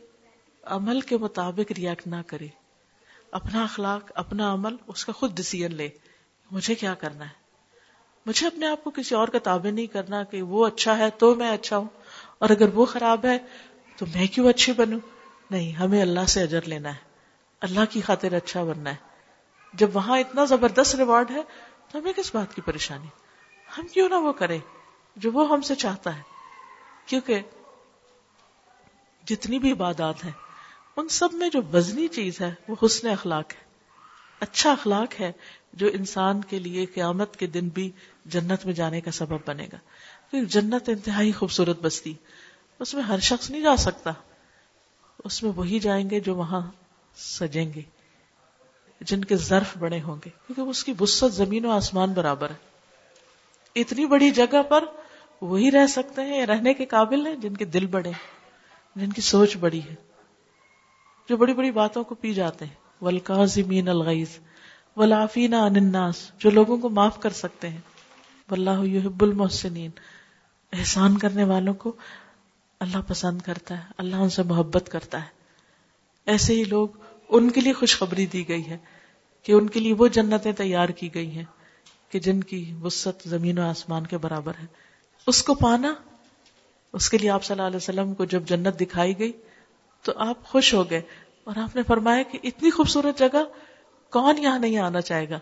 [0.62, 2.46] عمل کے مطابق ریئیکٹ نہ کرے۔
[3.30, 5.88] اپنا اخلاق، اپنا عمل، اس کا خود ڈسیزن لے۔
[6.50, 7.30] مجھے کیا کرنا ہے؟
[8.26, 11.34] مجھے اپنے آپ کو کسی اور کا تابع نہیں کرنا کہ وہ اچھا ہے تو
[11.34, 11.88] میں اچھا ہوں۔
[12.38, 13.38] اور اگر وہ خراب ہے
[13.96, 15.00] تو میں کیوں اچھی بنوں؟
[15.50, 17.00] نہیں، ہمیں اللہ سے اجر لینا ہے۔
[17.60, 18.96] اللہ کی خاطر اچھا بننا ہے۔
[19.74, 21.42] جب وہاں اتنا زبردست ریوارڈ ہے
[21.92, 23.27] تو ہمیں کس بات کی پریشانی؟
[23.78, 24.58] ہم کیوں نہ وہ کریں
[25.16, 26.22] جو وہ ہم سے چاہتا ہے؟
[27.06, 27.40] کیونکہ
[29.26, 30.32] جتنی بھی عبادات ہیں،
[30.96, 33.68] ان سب میں جو وزنی چیز ہے، وہ حسن اخلاق ہے۔
[34.40, 35.32] اچھا اخلاق ہے
[35.72, 37.90] جو انسان کے لیے قیامت کے دن بھی
[38.24, 39.76] جنت میں جانے کا سبب بنے گا۔
[40.30, 42.14] کیونکہ جنت انتہائی خوبصورت بستی۔
[42.78, 44.10] اس میں ہر شخص نہیں جا سکتا۔
[45.24, 46.70] اس میں وہی جائیں گے جو وہاں
[47.16, 47.82] سجیں گے،
[49.00, 52.67] جن کے ظرف بڑے ہوں گے۔ کیونکہ اس کی بست زمین و آسمان برابر ہے۔
[53.74, 54.85] اتنی بڑی جگہ پر
[55.40, 58.11] وہی رہ سکتے ہیں رہنے کے قابل ہیں جن کے دل بڑے
[58.96, 59.94] جن کی سوچ بڑی ہے،
[61.28, 64.38] جو بڑی بڑی باتوں کو پی جاتے ہیں۔ ولکازمین الغیز
[64.96, 67.81] ولافین عن الناس، جو لوگوں کو معاف کر سکتے ہیں۔
[68.50, 69.90] واللہ یحب المحسنین
[70.72, 71.92] احسان کرنے والوں کو
[72.81, 75.28] اللہ پسند کرتا ہے، اللہ ان سے محبت کرتا ہے۔
[76.26, 76.88] ایسے ہی لوگ
[77.28, 78.78] ان کے لیے خوشخبری دی گئی ہے
[79.42, 81.44] کہ ان کے لیے وہ جنتیں تیار کی گئی ہیں۔
[82.09, 84.66] کہ جن کی وسط زمین و آسمان کے برابر ہے۔
[85.27, 85.94] اس کو پانا،
[86.92, 89.33] اس کے لیے آپ صلی اللہ علیہ وسلم کو جب جنت دکھائی گئی
[90.03, 91.01] تو آپ خوش ہو گئے
[91.44, 93.44] اور آپ نے فرمایا کہ اتنی خوبصورت جگہ
[94.11, 95.38] کون یہاں نہیں آنا چاہے گا؟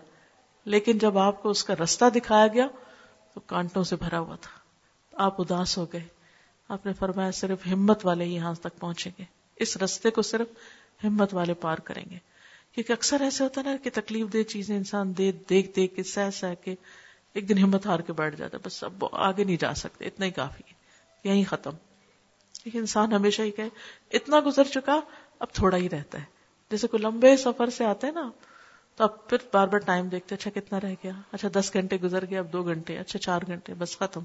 [0.65, 2.67] لیکن جب آپ کو اس کا رستہ دکھایا گیا
[3.33, 4.59] تو کانٹوں سے بھرا ہوا تھا۔
[5.25, 6.03] آپ اداس ہو گئے۔
[6.69, 9.23] آپ نے فرمایا صرف ہمت والے یہاں تک پہنچیں گے۔
[9.55, 10.47] اس رستے کو صرف
[11.03, 12.17] ہمت والے پار کریں گے۔
[12.77, 16.29] کیونکہ اکثر ایسے ہوتا نا کہ تکلیف دے چیزیں انسان دے دیکھ دیکھ کے سہ
[16.33, 16.75] سہ کے
[17.33, 20.25] ایک دن ہمت ہار کے بیٹھ جاتا ہے۔ بس اب آگے نہیں جا سکتے، اتنا
[20.25, 20.73] ہی کافی ہے۔
[21.29, 21.71] یہیں ختم۔
[22.65, 23.69] لیکن انسان ہمیشہ ہی کہے،
[24.11, 24.99] اتنا گزر چکا،
[25.39, 26.23] اب تھوڑا ہی رہتا ہے۔
[26.71, 28.31] جیسے کوئی لمبے سفر سے آتے ہیں نا،
[28.95, 32.25] تو اب پھر بار بار ٹائم دیکھتے اچھا کتنا رہ گیا؟ اچھا دس گھنٹے گزر
[32.25, 34.21] گیا اب دو گھنٹے اچھا چار گھنٹے، بس ختم۔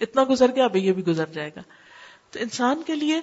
[0.00, 1.62] اتنا گزر گیا، اب یہ بھی گزر جائے گا۔
[2.30, 3.20] تو انسان کے لیے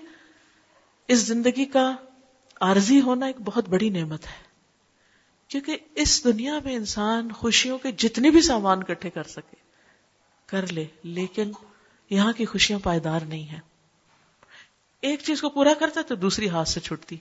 [1.08, 1.96] اس زندگی کا
[2.62, 4.52] عارضی ہونا ایک بہت بڑی نعمت ہے۔
[5.48, 9.56] کیونکہ اس دنیا میں انسان خوشیوں کے جتنے بھی سامان کٹھے کر سکے،
[10.46, 11.52] کر لے، لیکن
[12.10, 13.60] یہاں کی خوشیاں پائیدار نہیں ہیں۔
[15.02, 17.18] ایک چیز کو پورا کرتا تو دوسری ہاتھ سے چھٹتی،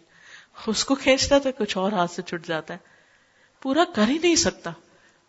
[0.66, 2.78] اس کو کھینچتا تو کچھ اور ہاتھ سے چھٹ جاتا ہے۔
[3.62, 4.70] پورا کر ہی نہیں سکتا،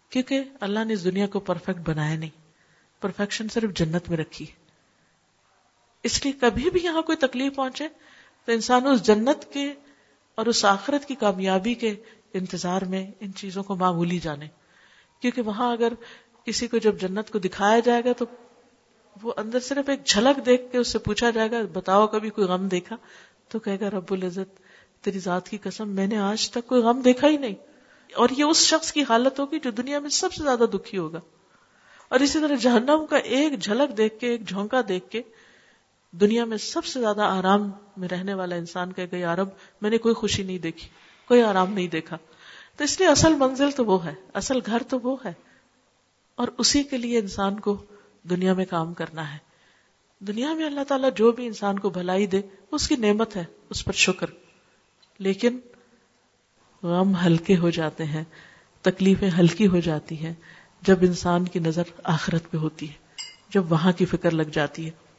[0.09, 2.41] کیونکہ اللہ نے اس دنیا کو پرفیکٹ بنایا نہیں۔
[3.01, 4.45] پرفیکشن صرف جنت میں رکھی۔
[6.03, 7.87] اس لیے کبھی بھی یہاں کوئی تکلیف پہنچے
[8.45, 9.73] تو انسان اس جنت کے
[10.35, 11.95] اور اس آخرت کی کامیابی کے
[12.33, 14.47] انتظار میں ان چیزوں کو معمولی جانے۔
[15.21, 15.93] کیونکہ وہاں اگر
[16.45, 18.25] کسی کو جب جنت کو دکھایا جائے گا تو
[19.23, 22.47] وہ اندر صرف ایک جھلک دیکھ کے اس سے پوچھا جائے گا، بتاؤ کبھی کوئی
[22.47, 22.95] غم دیکھا؟
[23.47, 24.59] تو کہے گا، رب العزت،
[25.03, 27.55] تیری ذات کی قسم، میں نے آج تک کوئی غم دیکھا ہی نہیں۔
[28.15, 31.19] اور یہ اس شخص کی حالت ہوگی جو دنیا میں سب سے زیادہ دکھی ہوگا۔
[32.09, 35.21] اور اسی طرح جہنم کا ایک جھلک دیکھ کے، ایک جھونکا دیکھ کے
[36.11, 39.47] دنیا میں سب سے زیادہ آرام میں رہنے والا انسان کہے گا عرب
[39.81, 40.89] میں نے کوئی خوشی نہیں دیکھی،
[41.27, 42.17] کوئی آرام نہیں دیکھا۔
[42.75, 45.33] تو اس لیے اصل منزل تو وہ ہے، اصل گھر تو وہ ہے۔
[46.35, 47.85] اور اسی کے لیے انسان کو
[48.29, 49.37] دنیا میں کام کرنا ہے۔
[50.19, 53.85] دنیا میں اللہ تعالیٰ جو بھی انسان کو بھلائی دے، اس کی نعمت ہے، اس
[53.85, 54.27] پر شکر۔
[55.19, 55.59] لیکن
[56.83, 58.23] غم ہلکے ہو جاتے ہیں،
[58.81, 60.33] تکلیفیں ہلکی ہو جاتی ہیں
[60.81, 62.93] جب انسان کی نظر آخرت پہ ہوتی ہے،
[63.49, 65.10] جب وہاں کی فکر لگ جاتی ہے۔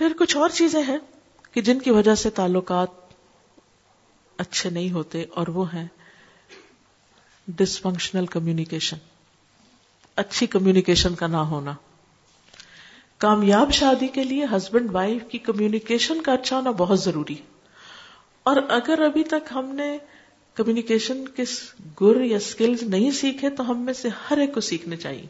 [0.00, 0.98] پھر کچھ اور چیزیں ہیں
[1.52, 2.88] کہ جن کی وجہ سے تعلقات
[4.36, 5.88] اچھے نہیں ہوتے اور وہ ہیں
[7.48, 8.96] ڈسفنکشنل کمیونیکیشن
[10.16, 11.74] اچھی کمیونیکیشن کا نہ ہونا.
[13.18, 17.36] کامیاب شادی کے لیے ہسبینڈ وائف کی کمیونیکیشن کا اچھا ہونا بہت ضروری.
[18.42, 19.98] اور اگر ابھی تک ہم نے
[20.54, 21.42] کمیونیکیشن کے
[22.00, 25.26] گر یا سکلز نہیں سیکھے تو ہم میں سے ہر ایک کو سیکھنے چاہیے.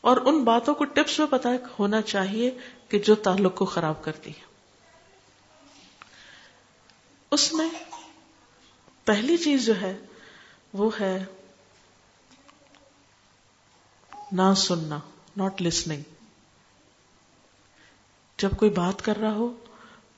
[0.00, 2.50] اور ان باتوں کو ٹپس میں پتا ہونا چاہیے
[2.88, 4.46] کہ جو تعلق کو خراب کرتی ہے۔
[7.30, 7.68] اس میں
[9.04, 9.98] پہلی چیز جو ہے،
[10.72, 11.24] وہ ہے
[14.32, 14.98] نہ سننا
[15.36, 16.02] ناٹ لسننگ
[18.38, 19.52] جب کوئی بات کر رہا ہو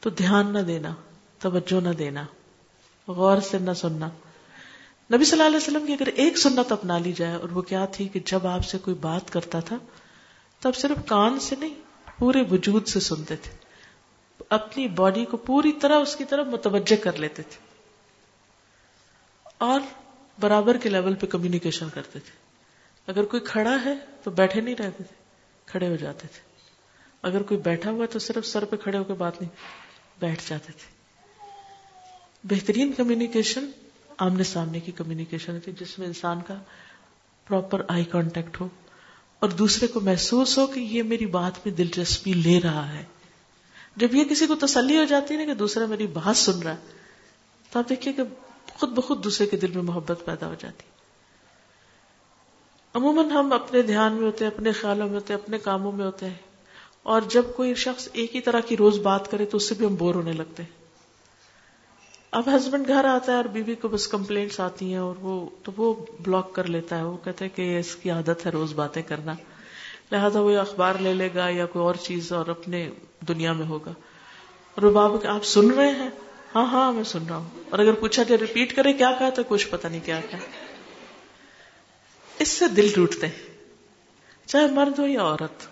[0.00, 0.94] تو دھیان نہ دینا،
[1.38, 2.24] توجہ نہ دینا،
[3.08, 4.08] غور سے نہ سننا۔
[5.14, 7.86] نبی صلی اللہ علیہ وسلم کی اگر ایک سنت اپنا لی جائے اور وہ کیا
[7.86, 9.76] تھی کہ جب آپ سے کوئی بات کرتا تھا،
[10.60, 11.74] تب صرف کان سے نہیں
[12.20, 13.50] پورے وجود سے سنتے تھے۔
[14.48, 17.58] اپنی باڈی کو پوری طرح اس کی طرف متوجہ کر لیتے تھے۔
[19.58, 19.80] اور
[20.40, 22.32] برابر کے لیول پہ کمیونیکیشن کرتے تھے۔
[23.06, 25.14] اگر کوئی کھڑا ہے تو بیٹھے نہیں رہتے تھے،
[25.66, 26.40] کھڑے ہو جاتے تھے۔
[27.22, 29.50] اگر کوئی بیٹھا ہوا تو صرف سر پہ کھڑے ہو کے بات نہیں،
[30.20, 31.00] بیٹھ جاتے تھے۔
[32.44, 33.70] بہترین کمیونیکیشن
[34.18, 36.54] آمنے سامنے کی کمیونیکیشن تھی، جس میں انسان کا
[37.48, 38.68] پراپر آئی کانٹیکٹ ہو۔
[39.40, 43.04] اور دوسرے کو محسوس ہو کہ یہ میری بات میں دلچسپی لے رہا ہے۔
[43.96, 46.70] جب یہ کسی کو تسلی ہو جاتی ہے نا کہ دوسرا میری بات سن رہا
[46.70, 46.76] ہے،
[47.70, 48.22] تو آپ دیکھیے کہ
[48.74, 50.82] خود بخود دوسرے کے دل میں محبت پیدا ہو جاتی
[52.94, 56.06] عموماً ہم اپنے دھیان میں ہوتے ہیں، اپنے خیالوں میں ہوتے ہیں، اپنے کاموں میں
[56.06, 56.34] ہوتے ہیں۔
[57.02, 59.86] اور جب کوئی شخص ایک ہی طرح کی روز بات کرے تو اس سے بھی
[59.86, 60.79] ہم بور ہونے لگتے ہیں۔
[62.30, 65.72] اب ہسبینڈ گھر آتا ہے اور بیوی کو بس کمپلینٹس آتی ہیں اور وہ تو
[65.76, 69.02] وہ بلاک کر لیتا ہے، وہ کہتے ہیں کہ اس کی عادت ہے روز باتیں
[69.02, 69.32] کرنا۔
[70.12, 72.90] لہذا وہ اخبار لے لے گا یا کوئی اور چیز اور اپنے
[73.28, 73.90] دنیا میں ہوگا۔
[74.74, 76.08] اور وہ آپ سن رہے ہیں؟
[76.54, 79.42] ہاں ہاں میں سن رہا ہوں۔ اور اگر پوچھا جائے ریپیٹ کرے کیا کہا تو
[79.48, 80.38] کچھ پتا نہیں کیا کیا
[82.38, 83.66] اس سے دل ٹوٹتے ہیں،
[84.46, 85.66] چاہے مرد ہو یا عورت۔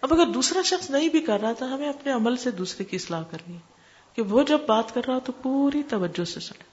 [0.00, 2.96] اب اگر دوسرا شخص نہیں بھی کر رہا تھا ہمیں اپنے عمل سے دوسرے کی
[2.96, 3.79] اصلاح کرنی ہے۔
[4.14, 6.70] کہ وہ جب بات کر رہا تو پوری توجہ سے سنے۔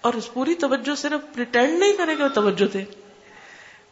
[0.00, 2.84] اور اس پوری توجہ صرف پریٹینڈ نہیں کرے گا، توجہ دے۔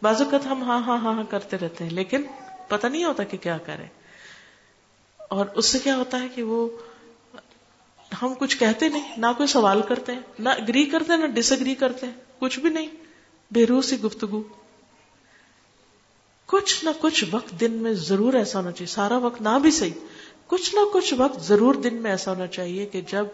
[0.02, 2.22] بعض اوقات ہم ہاں ہاں ہاں ہاں کرتے رہتے ہیں، لیکن
[2.68, 3.86] پتہ نہیں ہوتا کہ کیا کریں۔
[5.18, 6.68] اور اس سے کیا ہوتا ہے کہ وہ
[8.22, 11.52] ہم کچھ کہتے نہیں، نہ کوئی سوال کرتے ہیں، نہ اگری کرتے ہیں، نہ ڈس
[11.52, 12.88] اگری کرتے ہیں، کچھ بھی نہیں۔
[13.50, 14.42] بے روح سی گفتگو۔
[16.46, 19.92] کچھ نہ کچھ وقت دن میں ضرور ایسا ہونا چاہیے، سارا وقت نہ بھی صحیح۔
[20.46, 23.26] کچھ نہ کچھ وقت ضرور دن میں ایسا ہونا چاہیے کہ جب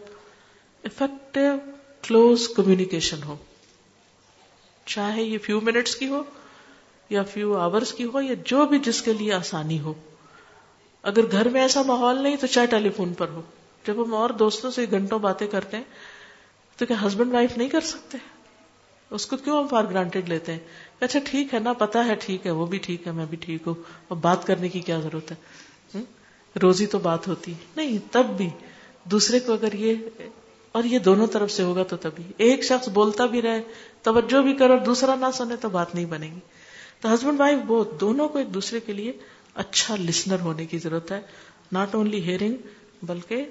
[0.85, 1.71] افیکٹو
[2.03, 3.37] کلوز کمیونیکیشن ہو۔
[4.87, 6.23] چاہے یہ فیو منٹس کی ہو
[7.11, 9.95] یا فیو آورس کی ہو یا جو بھی جس کے لیے آسانی ہو۔
[11.03, 13.43] اگر گھر میں ایسا ماحول نہیں تو چاہے ٹیلی فون پر ہو۔
[13.87, 15.85] جب ہم اور دوستوں سے گھنٹوں باتیں کرتے ہیں
[16.77, 18.19] تو کیا ہسبینڈ وائف نہیں کر سکتے؟
[19.11, 20.59] اس کو کیوں ہم فار گرانٹیڈ لیتے ہیں؟
[21.01, 23.63] اچھا ٹھیک ہے نا پتا ہے ٹھیک ہے، وہ بھی ٹھیک ہے، میں بھی ٹھیک
[23.67, 23.75] ہوں۔
[24.09, 25.37] اور بات کرنے کی کیا ضرورت ہے؟
[26.63, 28.51] روزی تو بات ہوتی۔ نہیں، تب بھی۔
[29.05, 29.95] دوسرے کو اگر یہ،
[30.73, 33.63] اور یہ دونوں طرف سے ہوگا تو تبھی۔ ایک شخص بولتا بھی رہے،
[34.03, 36.39] توجہ بھی کرے اور دوسرا نہ سنے تو بات نہیں بنے گی۔
[37.01, 39.13] تو ہسبینڈ وائف وہ دونوں کو ایک دوسرے کے لیے
[39.55, 41.21] اچھا لسنر ہونے کی ضرورت ہے۔
[41.73, 42.55] ناٹ اونلی ہیئرنگ،
[43.03, 43.47] بلکہ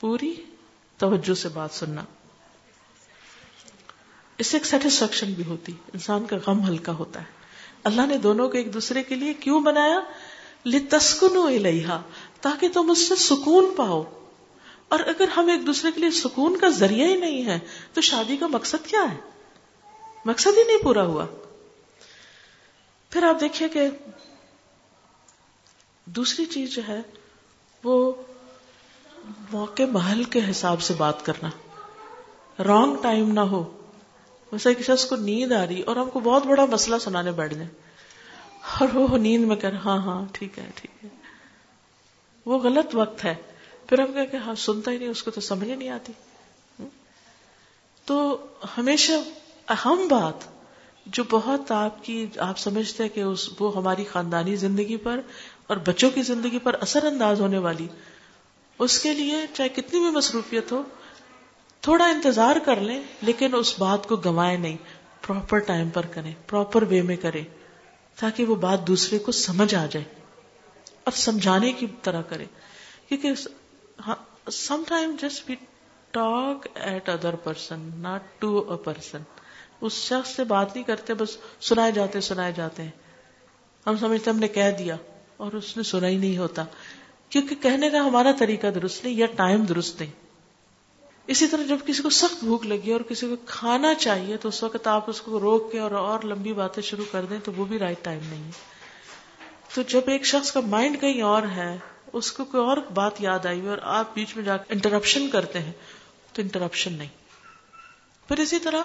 [0.00, 0.34] پوری
[0.98, 2.04] توجہ سے بات سننا۔
[4.38, 7.26] اس سے ایک سیٹسفیکشن بھی ہوتی۔ انسان کا غم ہلکا ہوتا ہے۔
[7.84, 10.00] اللہ نے دونوں کو ایک دوسرے کے لیے کیوں بنایا؟
[10.66, 12.00] لتسکن الحا
[12.42, 14.02] تاکہ تم اس سے سکون پاؤ۔
[14.88, 17.58] اور اگر ہم ایک دوسرے کے لیے سکون کا ذریعہ ہی نہیں ہے
[17.92, 19.16] تو شادی کا مقصد کیا ہے؟
[20.24, 21.26] مقصد ہی نہیں پورا ہوا۔
[23.10, 23.88] پھر آپ دیکھیے کہ
[26.04, 27.00] دوسری چیز جو ہے،
[27.84, 28.12] وہ
[29.52, 31.48] موقع محل کے حساب سے بات کرنا۔
[32.62, 33.86] رانگ ٹائم نہ ہو۔
[34.52, 37.54] ویسے کسی شخص کو نیند آ رہی، اور ہم کو بہت بڑا مسئلہ سنانے بیٹھ
[37.54, 37.70] جائیں
[38.80, 41.21] اور وہ نیند میں کر ہاں ہاں ٹھیک ہے ٹھیک ہے۔
[42.46, 43.34] وہ غلط وقت ہے۔
[43.86, 46.12] پھر ہم کہ ہاں سنتا ہی نہیں، اس کو تو سمجھ نہیں آتی۔
[48.04, 48.46] تو
[48.78, 49.12] ہمیشہ
[49.68, 50.34] اہم بات
[51.06, 55.20] جو بہت آپ کی، آپ سمجھتے کہ اس، وہ ہماری خاندانی زندگی پر
[55.66, 57.88] اور بچوں کی زندگی پر اثر انداز ہونے والی،
[58.78, 60.82] اس کے لیے چاہے کتنی بھی مصروفیت ہو،
[61.80, 64.76] تھوڑا انتظار کر لیں، لیکن اس بات کو گوائے نہیں
[65.26, 67.44] پراپر ٹائم پر کریں پراپر وے میں کریں،
[68.16, 70.21] تاکہ وہ بات دوسرے کو سمجھ آ جائے۔
[71.04, 72.44] اور سمجھانے کی طرح کرے۔
[73.08, 73.32] کیونکہ
[74.50, 75.54] some time just we
[76.10, 79.18] talk at other person not to a person
[79.80, 82.90] اس شخص سے بات نہیں کرتے، بس سنائے جاتے سنائے جاتے ہیں۔
[83.86, 84.96] ہم سمجھتے ہم نے کہہ دیا
[85.36, 86.64] اور اس نے سنا ہی نہیں ہوتا۔
[87.28, 90.10] کیونکہ کہنے کا ہمارا طریقہ درست نہیں، یا ٹائم درست نہیں۔
[91.26, 94.62] اسی طرح جب کسی کو سخت بھوک لگی اور کسی کو کھانا چاہیے تو اس
[94.62, 97.64] وقت آپ اس کو روک کے اور اور لمبی باتیں شروع کر دیں تو وہ
[97.64, 98.81] بھی رائٹ ٹائم نہیں ہے۔
[99.74, 101.78] تو جب ایک شخص کا مائنڈ کہیں اور ہے،
[102.12, 105.58] اس کو کوئی اور بات یاد آئی اور آپ بیچ میں جا کے انٹرپشن کرتے
[105.58, 105.72] ہیں،
[106.32, 107.08] تو انٹرپشن نہیں۔
[108.28, 108.82] پھر اسی طرح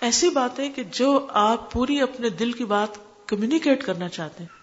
[0.00, 2.88] ایسی بات ہے کہ جو آپ پوری اپنے دل کی بات
[3.26, 4.60] کمیونیکیٹ کرنا چاہتے ہیں،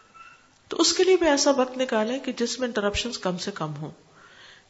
[0.67, 3.75] تو اس کے لیے بھی ایسا وقت نکالیں کہ جس میں انٹرپشن کم سے کم
[3.75, 3.91] ہو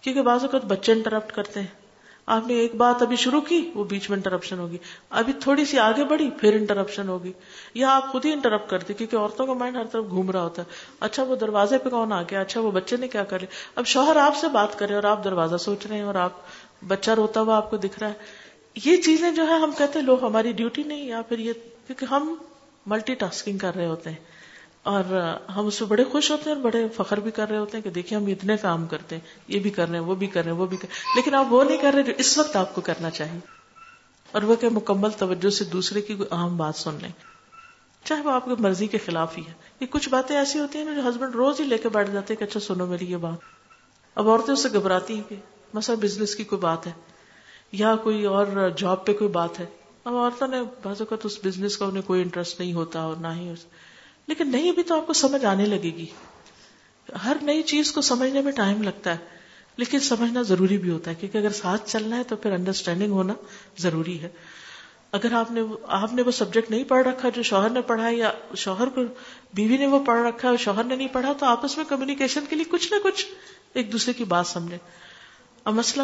[0.01, 1.78] کیونکہ بعض اوقات بچے انٹرپٹ کرتے ہیں۔
[2.29, 4.77] آپ نے ایک بات ابھی شروع کی، وہ بیچ میں انٹرپشن ہوگی۔
[5.09, 7.31] ابھی تھوڑی سی آگے بڑھی، پھر انٹرپشن ہوگی۔
[7.73, 10.61] یا آپ خود ہی انٹرپٹ کرتے کیونکہ عورتوں کا مائنڈ ہر طرف گھوم رہا ہوتا
[10.61, 10.67] ہے۔
[10.99, 13.85] اچھا وہ دروازے پہ کون آ گیا اچھا وہ بچے نے کیا کر لیا؟ اب
[13.85, 16.31] شوہر آپ سے بات کرے اور آپ دروازہ سوچ رہے ہیں اور آپ،
[16.87, 18.13] بچہ روتا ہوا آپ کو دکھ رہا ہے۔
[18.85, 21.53] یہ چیزیں جو ہے ہم کہتے ہیں لو ہماری ڈیوٹی نہیں، یا پھر یہ،
[21.87, 22.35] کیونکہ ہم
[22.85, 24.17] ملٹی ٹاسکنگ کر رہے ہوتے ہیں۔
[24.89, 27.77] اور ہم اس میں بڑے خوش ہوتے ہیں اور بڑے فخر بھی کر رہے ہوتے
[27.77, 30.27] ہیں کہ دیکھیں ہم اتنے کام کرتے ہیں، یہ بھی کر رہے ہیں، وہ بھی
[30.27, 32.55] کر رہے ہیں، وہ بھی کر لیکن آپ وہ نہیں کر رہے جو اس وقت
[32.55, 33.39] آپ کو کرنا چاہیے۔
[34.31, 37.11] اور وہ کہ مکمل توجہ سے دوسرے کی کوئی اہم بات سن لیں۔
[38.03, 40.95] چاہے وہ آپ کی مرضی کے خلاف ہی ہے۔ یہ کچھ باتیں ایسی ہوتی ہیں
[40.95, 43.37] جو ہسبینڈ روز ہی لے کے بیٹھ جاتے ہیں کہ اچھا سنو میری یہ بات۔
[44.15, 45.35] اب عورتیں اس سے گھبراتی ہیں کہ
[45.73, 46.91] مثلا بزنس کی کوئی بات ہے
[47.71, 49.65] یا کوئی اور جاب پہ کوئی بات ہے۔
[50.03, 53.27] اب عورتوں نے بعض اوقات اس بزنس کا انہیں کوئی انٹرسٹ نہیں ہوتا اور نہ
[53.27, 53.65] ہی اس
[54.29, 56.05] لیکن نہیں بھی تو آپ کو سمجھ آنے لگے گی۔
[57.23, 59.37] ہر نئی چیز کو سمجھنے میں ٹائم لگتا ہے،
[59.77, 63.33] لیکن سمجھنا ضروری بھی ہوتا ہے، کیونکہ اگر ساتھ چلنا ہے تو پھر انڈرسٹینڈنگ ہونا
[63.77, 64.29] ضروری ہے۔
[65.11, 65.61] اگر آپ نے
[65.97, 69.01] آپ نے وہ سبجیکٹ نہیں پڑھ رکھا جو شوہر نے پڑھا، یا شوہر کو
[69.53, 72.55] بیوی نے وہ پڑھ رکھا ہے شوہر نے نہیں پڑھا، تو آپس میں کمیونیکیشن کے
[72.55, 73.25] لیے کچھ نہ کچھ
[73.73, 74.77] ایک دوسرے کی بات سمجھے
[75.63, 76.03] اب مثلا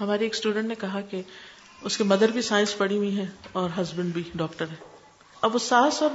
[0.00, 1.22] ہماری ایک اسٹوڈینٹ نے کہا کہ
[1.82, 4.91] اس کے مدر بھی سائنس پڑھی ہوئی ہے اور ہسبینڈ بھی ڈاکٹر ہے
[5.42, 6.10] اب وہ ساس اور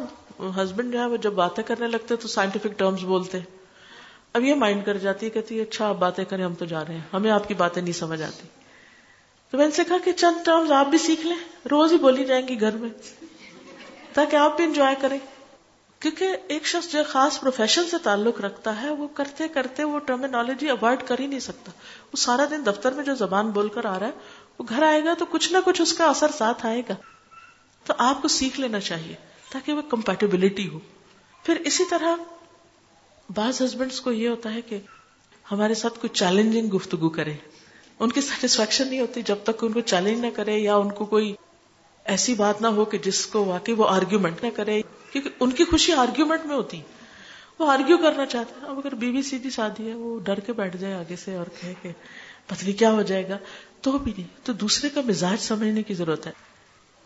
[0.63, 3.39] ہسبینڈ جو ہے وہ جب باتیں کرنے لگتے تو سائنٹیفک ٹرمز بولتے۔
[4.33, 6.85] اب یہ مائنڈ کر جاتی ہے، کہتی ہے اچھا آپ باتیں کریں، ہم تو جا
[6.85, 8.47] رہے ہیں۔ ہمیں آپ کی باتیں نہیں سمجھ آتی۔
[9.51, 12.25] تو میں نے سے کہا کہ چند ٹرمز آپ بھی سیکھ لیں۔ روز ہی بولی
[12.25, 12.89] جائیں گی گھر میں۔
[14.13, 15.19] تاکہ آپ بھی انجوائے کریں۔
[15.99, 20.69] کیونکہ ایک شخص جو خاص پروفیشن سے تعلق رکھتا ہے، وہ کرتے کرتے وہ ٹرمینالوجی
[20.69, 21.71] اوائڈ کر ہی نہیں سکتا۔
[22.05, 24.11] وہ سارا دن دفتر میں جو زبان بول کر آ رہا ہے،
[24.59, 26.95] وہ گھر آئے گا تو کچھ نہ کچھ اس کا اثر ساتھ آئے گا۔
[27.87, 29.15] تو آپ کو سیکھ لینا چاہیے
[29.51, 30.79] تاکہ وہ کمپیٹیبلٹی ہو
[31.43, 32.15] پھر اسی طرح
[33.35, 34.79] بعض ہسبینڈس کو یہ ہوتا ہے کہ
[35.51, 37.33] ہمارے ساتھ کوئی چیلنجنگ گفتگو کرے۔
[37.99, 41.05] ان کی سیٹسفیکشن نہیں ہوتی جب تک ان کو چیلنج نہ کرے یا ان کو
[41.05, 41.35] کوئی
[42.05, 44.81] ایسی بات نہ ہو کہ جس کو واقعی وہ آرگیومنٹ نہ کرے۔
[45.11, 46.81] کیونکہ ان کی خوشی آرگیومنٹ میں ہوتی۔
[47.59, 50.77] وہ آرگیو کرنا چاہتے ہیں۔ اب اگر بیوی سیدھی شادی ہے، وہ ڈر کے بیٹھ
[50.77, 51.91] جائے آگے سے اور کہے کہ
[52.47, 53.37] پتلی کیا ہو جائے گا۔
[53.81, 56.46] تو بھی نہیں۔ تو دوسرے کا مزاج سمجھنے کی ضرورت ہے۔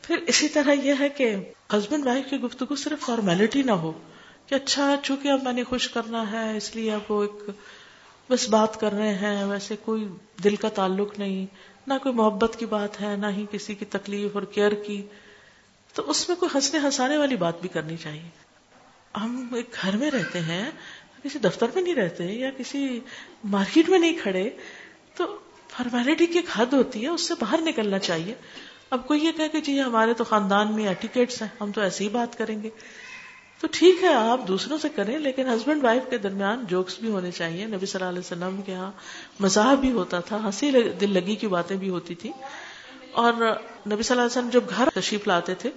[0.01, 1.35] پھر اسی طرح یہ ہے کہ
[1.73, 3.91] ہسبینڈ وائف کی گفتگو صرف فارمیلٹی نہ ہو
[4.45, 7.49] کہ اچھا چونکہ اب میں نے خوش کرنا ہے، اس لیے اب وہ ایک
[8.29, 10.07] بس بات کر رہے ہیں، ویسے کوئی
[10.43, 11.45] دل کا تعلق نہیں،
[11.87, 15.01] نہ کوئی محبت کی بات ہے، نہ ہی کسی کی تکلیف اور کیئر کی۔
[15.93, 18.29] تو اس میں کوئی ہنسنے ہنسانے والی بات بھی کرنی چاہیے۔
[19.17, 20.71] ہم ایک گھر میں رہتے ہیں،
[21.23, 22.99] کسی دفتر میں نہیں رہتے یا کسی
[23.43, 24.49] مارکیٹ میں نہیں کھڑے،
[25.15, 25.37] تو
[25.69, 28.33] فارمیلٹی کی ایک حد ہوتی ہے، اس سے باہر نکلنا چاہیے۔
[28.91, 32.09] اب کوئی یہ کہ جی ہمارے تو خاندان میں ایٹیکیٹس ہیں، ہم تو ایسے ہی
[32.09, 32.69] بات کریں گے۔
[33.59, 37.31] تو ٹھیک ہے، آپ دوسروں سے کریں، لیکن ہسبینڈ وائف کے درمیان جوکس بھی ہونے
[37.31, 38.91] چاہیے۔ نبی صلی اللہ علیہ وسلم کے یہاں
[39.39, 40.71] مزاح بھی ہوتا تھا، ہنسی
[41.01, 42.31] دل لگی کی باتیں بھی ہوتی تھی
[43.11, 45.69] اور نبی صلی اللہ علیہ وسلم جب گھر تشریف لاتے تھے،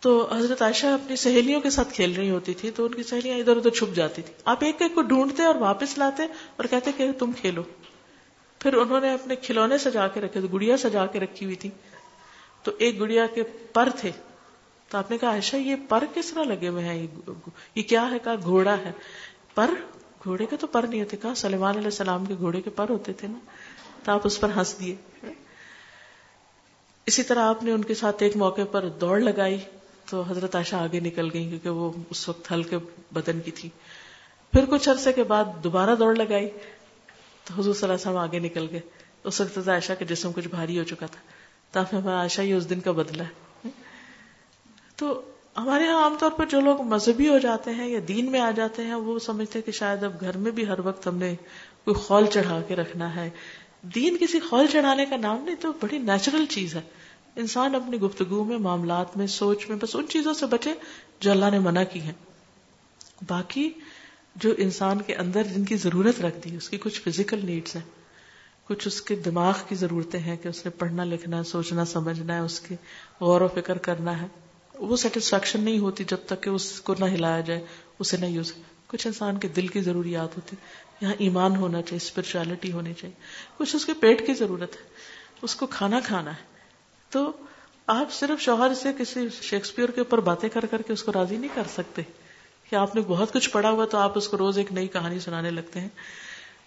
[0.00, 3.38] تو حضرت عائشہ اپنی سہیلیوں کے ساتھ کھیل رہی ہوتی تھی، تو ان کی سہیلیاں
[3.38, 6.22] ادھر ادھر چھپ جاتی تھی آپ ایک ایک کو ڈھونڈتے اور واپس لاتے
[6.56, 7.62] اور کہتے کہ تم کھیلو۔
[8.60, 11.70] پھر انہوں نے اپنے کھلونے سجا کے رکھے تھے گڑیا سجا کے رکھی ہوئی تھی
[12.64, 13.42] تو ایک گڑیا کے
[13.72, 14.10] پر تھے۔
[14.88, 17.06] تو آپ نے کہا، عائشہ، یہ پر کس طرح لگے ہوئے ہیں؟
[17.74, 18.92] یہ کیا ہے؟ کہا، گھوڑا ہے۔
[19.54, 19.70] پر؟
[20.24, 23.12] گھوڑے کے تو پر نہیں ہوتے۔ کہا، سلیمان علیہ السلام کے گھوڑے کے پر ہوتے
[23.12, 23.38] تھے نا۔
[24.04, 24.96] تو آپ اس پر ہنس دیے۔
[27.06, 29.58] اسی طرح آپ نے ان کے ساتھ ایک موقع پر دوڑ لگائی۔
[30.10, 32.76] تو حضرت عائشہ آگے نکل گئی کیونکہ وہ اس وقت ہلکے
[33.12, 33.68] بدن کی تھی۔
[34.52, 36.48] پھر کچھ عرصے کے بعد دوبارہ دوڑ لگائی۔
[37.44, 38.80] تو حضور صلی اللہ علیہ وسلم آگے نکل گئے۔
[39.24, 41.20] اس وقت عائشہ کے جسم کچھ بھاری ہو چکا تھا۔
[41.74, 43.44] تاکہ ہمیں عائشہ یہ اس دن کا بدلا ہے۔
[44.96, 45.22] تو
[45.56, 48.50] ہمارے یہاں عام طور پر جو لوگ مذہبی ہو جاتے ہیں یا دین میں آ
[48.50, 51.34] جاتے ہیں، وہ سمجھتے ہیں کہ شاید اب گھر میں بھی ہر وقت ہم نے
[51.84, 53.30] کوئی خول چڑھا کے رکھنا ہے۔
[53.82, 56.80] دین کسی خول چڑھانے کا نام نہیں، تو بڑی نیچرل چیز ہے۔
[57.36, 60.74] انسان اپنی گفتگو میں، معاملات میں، سوچ میں، بس ان چیزوں سے بچے
[61.20, 62.12] جو اللہ نے منع کی ہیں۔
[63.28, 63.70] باقی
[64.36, 68.03] جو انسان کے اندر جن کی ضرورت رکھ دی اس کی کچھ فزیکل نیڈس ہیں۔
[68.68, 72.34] کچھ اس کے دماغ کی ضرورتیں ہیں کہ اس نے پڑھنا لکھنا ہے، سوچنا، سمجھنا
[72.34, 72.74] ہے، اس کے
[73.20, 74.26] غور و فکر کرنا ہے۔
[74.74, 77.64] وہ سیٹسفیکشن نہیں ہوتی جب تک کہ اس کو نہ ہلایا جائے،
[77.98, 78.52] اسے نہ یوز
[78.86, 80.56] کچھ انسان کے دل کی ضروریات ہوتی،
[81.00, 83.14] یہاں ایمان ہونا چاہیے اسپرچویلٹی ہونی چاہیے۔
[83.56, 84.82] کچھ اس کے پیٹ کی ضرورت ہے،
[85.42, 86.42] اس کو کھانا کھانا ہے۔
[87.10, 87.32] تو
[87.86, 91.36] آپ صرف شوہر سے کسی شیکسپیئر کے اوپر باتیں کر کر کے اس کو راضی
[91.36, 92.02] نہیں کر سکتے۔
[92.70, 95.18] کہ آپ نے بہت کچھ پڑھا ہوا تو آپ اس کو روز ایک نئی کہانی
[95.18, 95.88] سنانے لگتے ہیں۔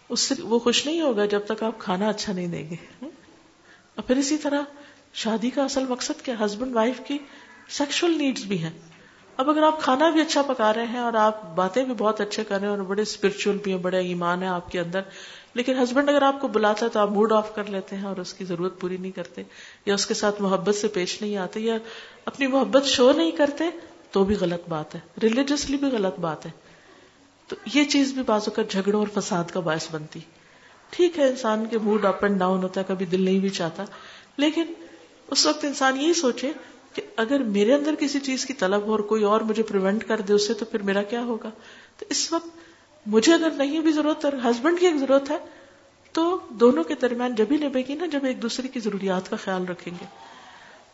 [0.10, 2.76] اس سے وہ خوش نہیں ہوگا جب تک آپ کھانا اچھا نہیں دیں گے۔
[3.96, 4.62] اور پھر اسی طرح
[5.14, 7.18] شادی کا اصل مقصد کیا؟ ہسبینڈ وائف کی
[7.70, 8.72] سیکشل نیڈس بھی ہیں۔
[9.38, 12.44] اب اگر آپ کھانا بھی اچھا پکا رہے ہیں اور آپ باتیں بھی بہت اچھے
[12.44, 15.02] کر رہے ہیں اور بڑے اسپرچل بھی ہیں بڑے ایمان ہے آپ کے اندر،
[15.54, 18.18] لیکن ہسبینڈ اگر آپ کو بلاتا ہے تو آپ موڈ آف کر لیتے ہیں اور
[18.18, 19.44] اس کی ضرورت پوری نہیں کرتے،
[19.86, 21.78] یا اس کے ساتھ محبت سے پیش نہیں آتے، یا
[22.26, 23.64] اپنی محبت شو نہیں کرتے،
[24.12, 26.52] تو بھی غلط بات ہے۔ ریلیجسلی بھی غلط بات ہے۔
[27.48, 30.20] تو یہ چیز بھی بازو کا جھگڑوں اور فساد کا باعث بنتی۔
[30.90, 33.86] ٹھیک ہے، انسان کے موڈ اپ اینڈ ڈاؤن ہوتا ہے، کبھی دل نہیں بھی چاہتا۔
[34.38, 34.64] لیکن
[35.28, 36.52] اس وقت انسان یہی سوچے
[36.94, 40.22] کہ اگر میرے اندر کسی چیز کی طلب ہو اور کوئی اور مجھے پریونٹ کر
[40.22, 41.50] دے اس سے تو پھر میرا کیا ہوگا؟
[41.98, 42.48] تو اس وقت
[43.06, 45.38] مجھے اگر نہیں بھی ضرورت اور ہسبینڈ کی ایک ضرورت ہے،
[46.12, 49.36] تو دونوں کے درمیان جب ہی نبے گی نا، جب ایک دوسرے کی ضروریات کا
[49.36, 50.27] خیال رکھیں گے۔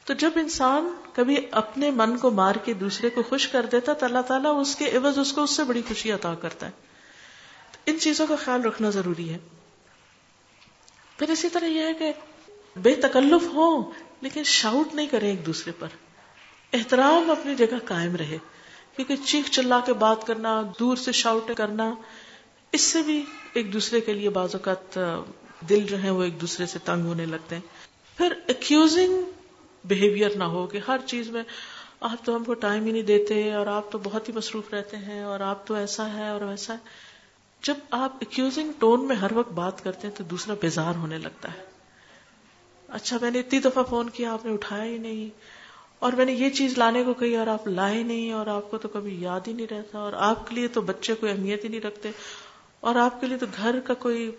[0.06, 4.06] تو جب انسان کبھی اپنے من کو مار کے دوسرے کو خوش کر دیتا تو
[4.06, 6.72] اللہ تعالیٰ اس کے عوض اس کو اس سے بڑی خوشی عطا کرتا ہے۔
[7.86, 9.38] ان چیزوں کا خیال رکھنا ضروری ہے۔
[11.18, 12.14] پھر اسی طرح یہ ہے کہ
[12.76, 13.91] بے تکلف ہو
[14.22, 15.88] لیکن شاؤٹ نہیں کرے ایک دوسرے پر۔
[16.74, 18.38] احترام اپنی جگہ قائم رہے۔
[18.95, 21.93] کیونکہ چیخ چلا کے بات کرنا، دور سے شاؤٹ کرنا،
[22.72, 24.99] اس سے بھی ایک دوسرے کے لیے بعض اوقات
[25.70, 27.62] دل جو ہے وہ ایک دوسرے سے تنگ ہونے لگتے ہیں۔
[28.18, 29.24] پھر اکیوزنگ
[29.86, 31.44] بہیویئر نہ ہو کہ ہر چیز میں
[32.00, 34.98] آپ تو ہم کو ٹائم ہی نہیں دیتے اور آپ تو بہت ہی مصروف رہتے
[34.98, 37.14] ہیں اور آپ تو ایسا ہے اور ویسا ہے۔
[37.64, 41.54] جب آپ اکیوزنگ ٹون میں ہر وقت بات کرتے ہیں تو دوسرا بیزار ہونے لگتا
[41.54, 41.64] ہے۔
[42.88, 45.30] اچھا میں نے اتنی دفعہ فون کیا، آپ نے اٹھایا ہی نہیں۔
[46.00, 48.78] اور میں نے یہ چیز لانے کو کہی اور آپ لائے نہیں اور آپ کو
[48.78, 51.70] تو کبھی یاد ہی نہیں رہتا اور آپ کے لیے تو بچے کوئی اہمیت ہی
[51.70, 52.12] نہیں رکھتے
[52.80, 54.32] اور آپ کے لیے تو گھر کا کوئی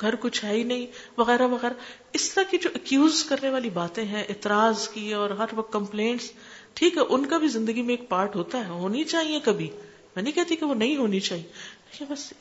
[0.00, 0.86] گھر کچھ ہے ہی نہیں،
[1.16, 1.72] وغیرہ وغیرہ۔
[2.12, 6.30] اس طرح کی جو اکیوز کرنے والی باتیں ہیں، اعتراض کی اور ہر وقت کمپلینٹس
[6.74, 9.70] ٹھیک ہے، ان کا بھی زندگی میں ایک پارٹ ہوتا ہے، ہونی چاہیے کبھی۔
[10.16, 12.32] میں نہیں کہتی کہ وہ نہیں ہونی چاہیے، لیکن بس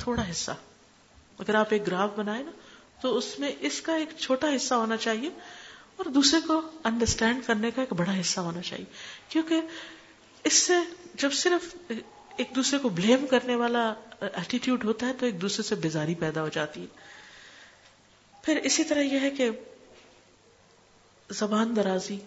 [0.00, 0.50] تھوڑا حصہ۔
[1.38, 2.50] اگر آپ ایک گراف بنائے نا،
[3.00, 5.30] تو اس میں اس کا ایک چھوٹا حصہ ہونا چاہیے
[5.96, 8.84] اور دوسرے کو انڈرسٹینڈ کرنے کا ایک بڑا حصہ ہونا چاہیے۔
[9.28, 9.60] کیونکہ
[10.44, 10.74] اس سے
[11.14, 11.92] جب صرف
[12.36, 16.14] ایک دوسرے کو بلیم کرنے والا uh, ایٹیٹیوڈ ہوتا ہے تو ایک دوسرے سے بیزاری
[16.14, 16.86] پیدا ہو جاتی ہے۔
[18.42, 19.50] پھر اسی طرح یہ ہے کہ
[21.30, 22.18] زبان درازی،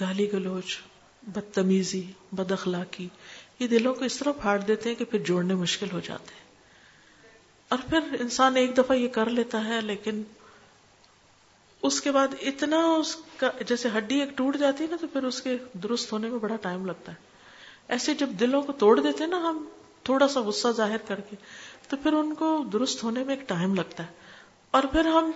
[0.00, 0.78] گالی گلوچ،
[1.22, 3.08] بدتمیزی، بد اخلاقی،
[3.58, 6.46] یہ دلوں کو اس طرح پھاڑ دیتے ہیں کہ پھر جوڑنے مشکل ہو جاتے ہیں۔
[7.68, 10.22] اور پھر انسان ایک دفعہ یہ کر لیتا ہے، لیکن
[11.82, 15.22] اس کے بعد اتنا اس کا، جیسے ہڈی ایک ٹوٹ جاتی ہے نا، تو پھر
[15.22, 17.35] اس کے درست ہونے میں بڑا ٹائم لگتا ہے۔
[17.88, 19.64] ایسے جب دلوں کو توڑ دیتے نا ہم،
[20.02, 21.36] تھوڑا سا غصہ ظاہر کر کے،
[21.88, 24.12] تو پھر ان کو درست ہونے میں ایک ٹائم لگتا ہے۔
[24.70, 25.30] اور پھر ہم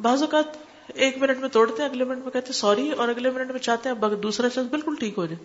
[0.00, 0.44] بعض اوقات
[0.88, 3.60] ایک منٹ میں توڑتے ہیں، اگلے منٹ میں کہتے ہیں سوری، اور اگلے منٹ میں
[3.60, 5.44] چاہتے ہیں دوسرا شخص بالکل ٹھیک ہو جائے۔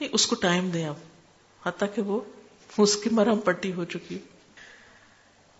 [0.00, 0.94] نہیں، اس کو ٹائم دیں آپ،
[1.68, 2.20] حتیٰ کہ وہ
[2.78, 4.18] اس کی مرہم پٹی ہو چکی۔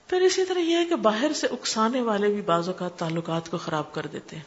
[0.07, 3.59] پھر اسی طرح یہ ہے کہ باہر سے اکسانے والے بھی بعض اوقات تعلقات کو
[3.59, 4.43] خراب کر دیتے ہیں۔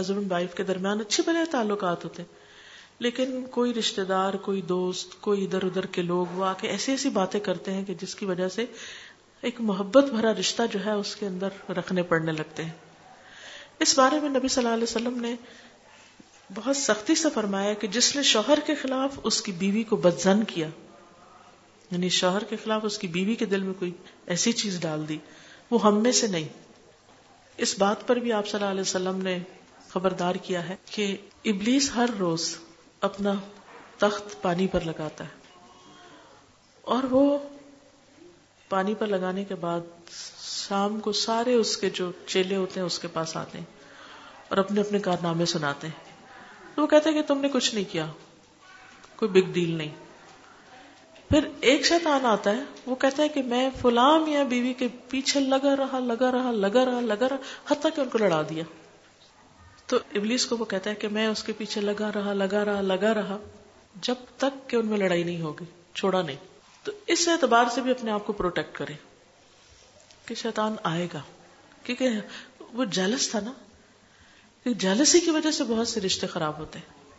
[0.00, 2.45] ہسبینڈ وائف کے درمیان اچھے بنے تعلقات ہوتے ہیں۔
[2.98, 6.92] لیکن کوئی رشتے دار، کوئی دوست، کوئی ادھر ادھر کے لوگ وہ آ کے ایسی
[6.92, 8.64] ایسی باتیں کرتے ہیں کہ جس کی وجہ سے
[9.40, 12.70] ایک محبت بھرا رشتہ جو ہے اس کے اندر رکھنے پڑنے لگتے ہیں۔
[13.78, 15.34] اس بارے میں نبی صلی اللہ علیہ وسلم نے
[16.54, 20.44] بہت سختی سے فرمایا کہ جس نے شوہر کے خلاف اس کی بیوی کو بدزن
[20.44, 20.68] کیا
[21.90, 23.90] یعنی شوہر کے خلاف اس کی بیوی کے دل میں کوئی
[24.26, 25.18] ایسی چیز ڈال دی،
[25.70, 26.48] وہ ہم میں سے نہیں۔
[27.56, 29.38] اس بات پر بھی آپ صلی اللہ علیہ وسلم نے
[29.88, 32.56] خبردار کیا ہے کہ ابلیس ہر روز
[33.00, 33.32] اپنا
[33.98, 35.28] تخت پانی پر لگاتا ہے۔
[36.82, 37.38] اور وہ
[38.68, 39.80] پانی پر لگانے کے بعد
[40.42, 43.64] شام کو سارے اس کے جو چیلے ہوتے ہیں اس کے پاس آتے ہیں
[44.48, 46.12] اور اپنے اپنے کارنامے سناتے ہیں۔
[46.74, 48.06] تو وہ کہتے ہیں کہ تم نے کچھ نہیں کیا،
[49.16, 49.94] کوئی بگ ڈیل نہیں۔
[51.30, 55.40] پھر ایک شیطان آتا ہے، وہ کہتا ہے کہ میں فلاں یا بیوی کے پیچھے
[55.40, 57.36] لگا رہا لگا رہا لگا رہا لگا رہا،
[57.68, 58.64] حتیٰ کہ ان کو لڑا دیا۔
[59.86, 62.80] تو ابلیس کو وہ کہتا ہے کہ میں اس کے پیچھے لگا رہا لگا رہا
[62.80, 63.38] لگا رہا،
[64.02, 65.64] جب تک کہ ان میں لڑائی نہیں ہوگی،
[65.94, 66.36] چھوڑا نہیں۔
[66.82, 68.92] تو اس اعتبار سے بھی اپنے آپ کو پروٹیکٹ کرے
[70.26, 71.20] کہ شیطان آئے گا۔
[71.82, 72.08] کیونکہ
[72.72, 73.52] وہ جیلس تھا نا۔
[74.64, 77.14] جیلسی کی وجہ سے بہت سے رشتے خراب ہوتے ہیں۔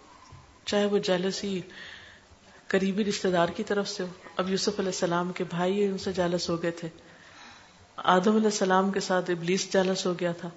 [0.65, 1.61] چاہے وہ جیلسی
[2.68, 4.07] قریبی رشتے دار کی طرف سے ہو۔
[4.38, 6.89] اب یوسف علیہ السلام کے بھائی ان سے جالس ہو گئے تھے۔
[7.97, 10.49] آدم علیہ السلام کے ساتھ ابلیس جالس ہو گیا تھا۔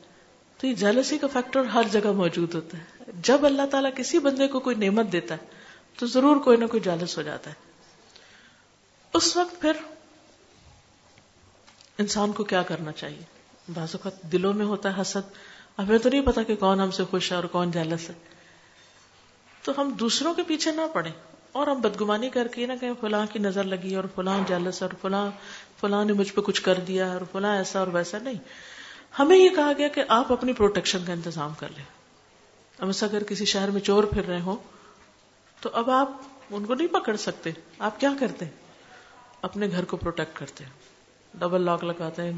[0.61, 4.47] تو یہ جالسی کا فیکٹر ہر جگہ موجود ہوتا ہے۔ جب اللہ تعالیٰ کسی بندے
[4.47, 5.47] کو کوئی نعمت دیتا ہے،
[5.97, 7.55] تو ضرور کوئی نہ کوئی جالس ہو جاتا ہے۔
[9.15, 9.73] اس وقت پھر
[11.99, 13.23] انسان کو کیا کرنا چاہیے؟
[13.69, 15.33] بعض اوقات دلوں میں ہوتا ہے حسد۔
[15.79, 18.15] ہمیں تو نہیں پتا کہ کون ہم سے خوش ہے اور کون جالس ہے۔
[19.63, 21.11] تو ہم دوسروں کے پیچھے نہ پڑے
[21.53, 24.91] اور ہم بدگمانی کر کے نہ کہ فلاں کی نظر لگی اور فلاں جالس اور
[25.03, 25.31] فلاں
[25.81, 28.71] فلاں نے مجھ پہ کچھ کر دیا اور فلاں ایسا اور ویسا۔ نہیں
[29.19, 31.85] ہمیں یہ کہا گیا کہ آپ اپنی پروٹیکشن کا انتظام کر لیں۔
[32.79, 34.57] اب اگر کسی شہر میں چور پھر رہے ہوں،
[35.61, 36.13] تو اب آپ
[36.51, 38.53] ان کو نہیں پکڑ سکتے۔ آپ کیا کرتے ہیں؟
[39.43, 40.71] اپنے گھر کو پروٹیکٹ کرتے ہیں۔
[41.35, 42.33] ڈبل لاک لگاتے ہیں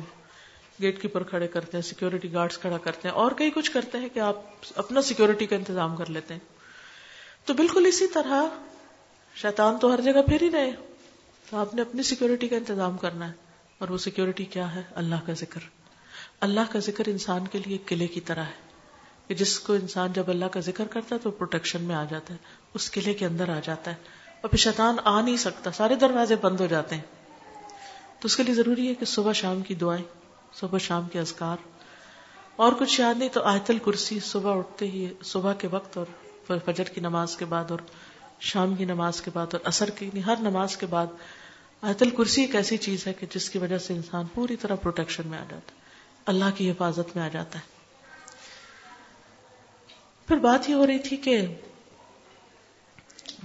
[0.83, 4.09] گیٹ کیپر کھڑے کرتے ہیں سیکورٹی گارڈز کھڑا کرتے ہیں۔ اور کئی کچھ کرتے ہیں
[4.09, 4.37] کہ آپ
[4.77, 6.41] اپنا سیکورٹی کا انتظام کر لیتے ہیں۔
[7.45, 8.43] تو بالکل اسی طرح
[9.35, 10.71] شیطان تو ہر جگہ پھر ہی رہے
[11.51, 13.33] تو آپ نے اپنی سیکورٹی کا انتظام کرنا ہے۔
[13.79, 15.82] اور وہ سیکورٹی کیا ہے؟ اللہ کا ذکر۔
[16.43, 18.73] اللہ کا ذکر انسان کے لیے قلعے کی طرح ہے
[19.27, 22.35] کہ جس کو انسان جب اللہ کا ذکر کرتا ہے تو پروٹیکشن میں آ جاتا
[22.35, 22.39] ہے،
[22.75, 23.97] اس قلعے کے اندر آ جاتا ہے۔
[24.41, 27.03] اور پھر شیطان آ نہیں سکتا، سارے دروازے بند ہو جاتے ہیں۔
[28.21, 30.05] تو اس کے لیے ضروری ہے کہ صبح شام کی دعائیں،
[30.55, 31.57] صبح شام کے اذکار۔
[32.57, 36.07] اور کچھ یاد نہیں تو آیت الکرسی، صبح اٹھتے ہی، صبح کے وقت اور
[36.67, 37.79] فجر کی نماز کے بعد اور
[38.41, 41.07] شام کی نماز کے بعد اور اثر کی یعنی ہر نماز کے بعد
[41.83, 45.23] آیت الکرسی ایک ایسی چیز ہے کہ جس کی وجہ سے انسان پوری طرح پروٹیکشن
[45.27, 45.82] میں آ جاتا ہے۔
[46.27, 47.73] اللہ کی حفاظت میں آ جاتا ہے۔
[50.29, 51.47] پھر بات یہ ہو رہی تھی کہ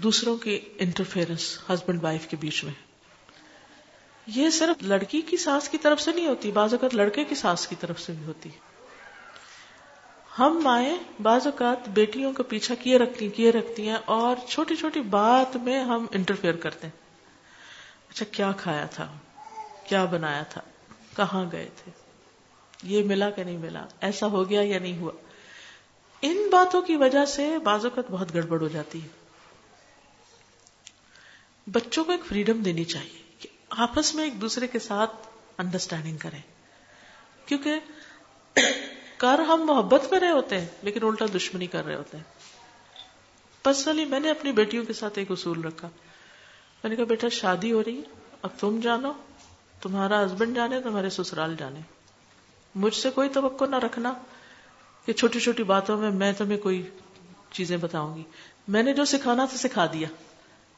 [0.03, 2.73] دوسروں کی انٹرفیئرنس ہسبینڈ وائف کے بیچ میں۔
[4.28, 7.67] یہ صرف لڑکی کی ساس کی طرف سے نہیں ہوتی، بعض اوقات لڑکے کی ساس
[7.67, 8.49] کی طرف سے بھی ہوتی۔
[10.39, 15.01] ہم مائیں بعض اوقات بیٹیوں کا پیچھا کیے رکھتی کیے رکھتی ہیں اور چھوٹی چھوٹی
[15.01, 16.99] بات میں ہم انٹرفیئر کرتے ہیں۔
[18.09, 19.17] اچھا کیا کھایا تھا؟
[19.84, 20.61] کیا بنایا تھا؟
[21.15, 22.07] کہاں گئے تھے؟
[22.84, 25.11] یہ ملا کہ نہیں ملا، ایسا ہو گیا یا نہیں ہوا۔
[26.21, 29.07] ان باتوں کی وجہ سے بعض اوقات بہت گڑبڑ ہو جاتی ہے۔
[31.67, 35.11] بچوں کو ایک فریڈم دینی چاہیے کہ آپس میں ایک دوسرے کے ساتھ
[35.57, 36.41] انڈرسٹینڈنگ کریں۔
[37.45, 37.80] کیونکہ
[39.17, 42.23] کر ہم محبت میں رہے ہوتے ہیں، لیکن الٹا دشمنی کر رہے ہوتے ہیں۔
[43.63, 45.89] پرسنلی میں نے اپنی بیٹیوں کے ساتھ ایک اصول رکھا۔
[46.84, 48.01] میں نے کہا، بیٹا، شادی ہو رہی
[48.41, 49.13] اب تم جانو،
[49.82, 51.80] تمہارا ہسبینڈ جانے، تمہارے سسرال جانے۔
[52.78, 54.13] مجھ سے کوئی توقع نہ رکھنا
[55.05, 56.89] کہ چھوٹی چھوٹی باتوں میں میں تمہیں کوئی
[57.51, 58.23] چیزیں بتاؤں گی۔
[58.67, 60.07] میں نے جو سکھانا تھا سکھا دیا۔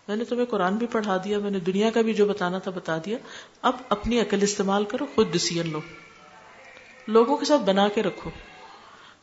[0.08, 2.72] میں نے تمہیں قرآن بھی پڑھا دیا، میں نے دنیا کا بھی جو بتانا تھا
[2.72, 3.18] بتا دیا۔
[3.62, 5.80] اب اپنی عقل استعمال کرو، خود ڈسیزن لو۔
[7.08, 8.30] لوگوں کے ساتھ بنا کے رکھو۔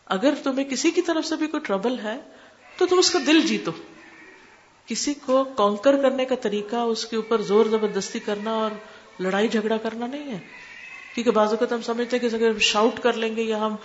[0.06, 2.16] اگر تمہیں کسی کی طرف سے بھی کوئی ٹربل ہے،
[2.78, 3.70] تو تم اس کا دل جیتو۔
[4.86, 8.70] کسی کو کانکر کرنے کا طریقہ، اس کے اوپر زور زبردستی کرنا اور
[9.20, 10.65] لڑائی جھگڑا کرنا نہیں ہے۔
[11.16, 13.76] کیونکہ بعض اوقات ہم سمجھتے ہیں کہ اگر شاؤٹ کر لیں گے یا ہم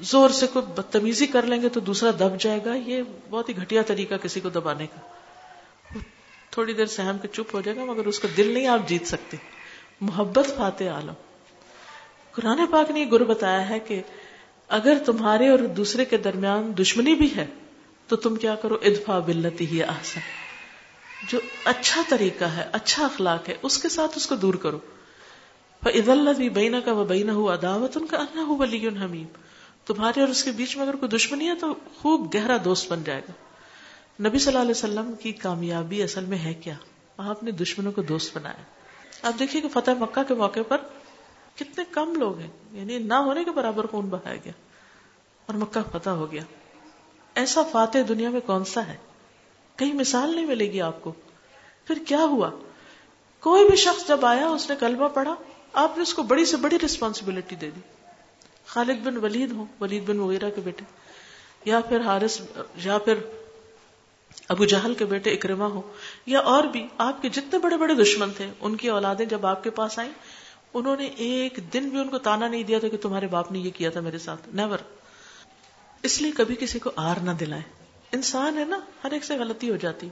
[0.00, 3.56] زور سے کوئی بدتمیزی کر لیں گے تو دوسرا دب جائے گا۔ یہ بہت ہی
[3.56, 5.00] گھٹیا طریقہ کسی کو دبانے کا۔
[6.50, 9.06] تھوڑی دیر سہم کے چپ ہو جائے گا مگر اس کا دل نہیں آپ جیت
[9.06, 9.36] سکتے۔
[10.00, 11.12] محبت فاتح عالم۔
[12.32, 14.02] قرآن پاک نے یہ گر بتایا ہے کہ
[14.68, 17.46] اگر تمہارے اور دوسرے کے درمیان دشمنی بھی ہے
[18.08, 20.20] تو تم کیا کرو؟ ادفا بلتی ہی آسن
[21.28, 24.78] جو اچھا طریقہ ہے اچھا اخلاق ہے، اس کے ساتھ اس کو دور کرو۔
[25.86, 29.26] عید اللہ بینا کا وہ بینا ہو عداوت ان کا انا ہو ولی حمیم
[29.86, 33.04] تمہارے اور اس کے بیچ میں اگر کوئی دشمنی ہے تو خوب گہرا دوست بن
[33.04, 33.32] جائے گا۔
[34.28, 36.74] نبی صلی اللہ علیہ وسلم کی کامیابی اصل میں ہے کیا؟
[37.16, 38.62] آپ نے دشمنوں کو دوست بنایا۔
[39.22, 40.76] آپ دیکھیے کہ فتح مکہ کے موقع پر
[41.54, 44.52] کتنے کم لوگ ہیں۔ یعنی نہ ہونے کے برابر خون بہایا گیا
[45.46, 46.42] اور مکہ فتح ہو گیا۔
[47.34, 48.96] ایسا فاتح دنیا میں کون سا ہے؟
[49.76, 51.12] کہیں مثال نہیں ملے گی آپ کو۔
[51.84, 52.50] پھر کیا ہوا؟
[53.40, 55.34] کوئی بھی شخص جب آیا، اس نے کلمہ پڑھا
[55.72, 57.80] آپ نے اس کو بڑی سے بڑی ریسپانسبلٹی دے دی۔
[58.66, 60.84] خالد بن ولید ہو ولید بن وغیرہ کے بیٹے۔
[61.64, 62.40] یا پھر حارث،
[62.76, 63.14] یا پھر
[64.48, 65.92] ابو جہل کے بیٹے اکرما ہو
[66.26, 69.64] یا اور بھی، آپ کے جتنے بڑے بڑے دشمن تھے، ان کی اولادیں جب آپ
[69.64, 70.10] کے پاس آئیں،
[70.74, 73.58] انہوں نے ایک دن بھی ان کو تانا نہیں دیا تھا کہ تمہارے باپ نے
[73.58, 74.78] یہ کیا تھا میرے ساتھ۔ نیور
[76.02, 77.62] اس لیے کبھی کسی کو آر نہ دلائیں۔
[78.12, 80.08] انسان ہے نا، ہر ایک سے غلطی ہو جاتی۔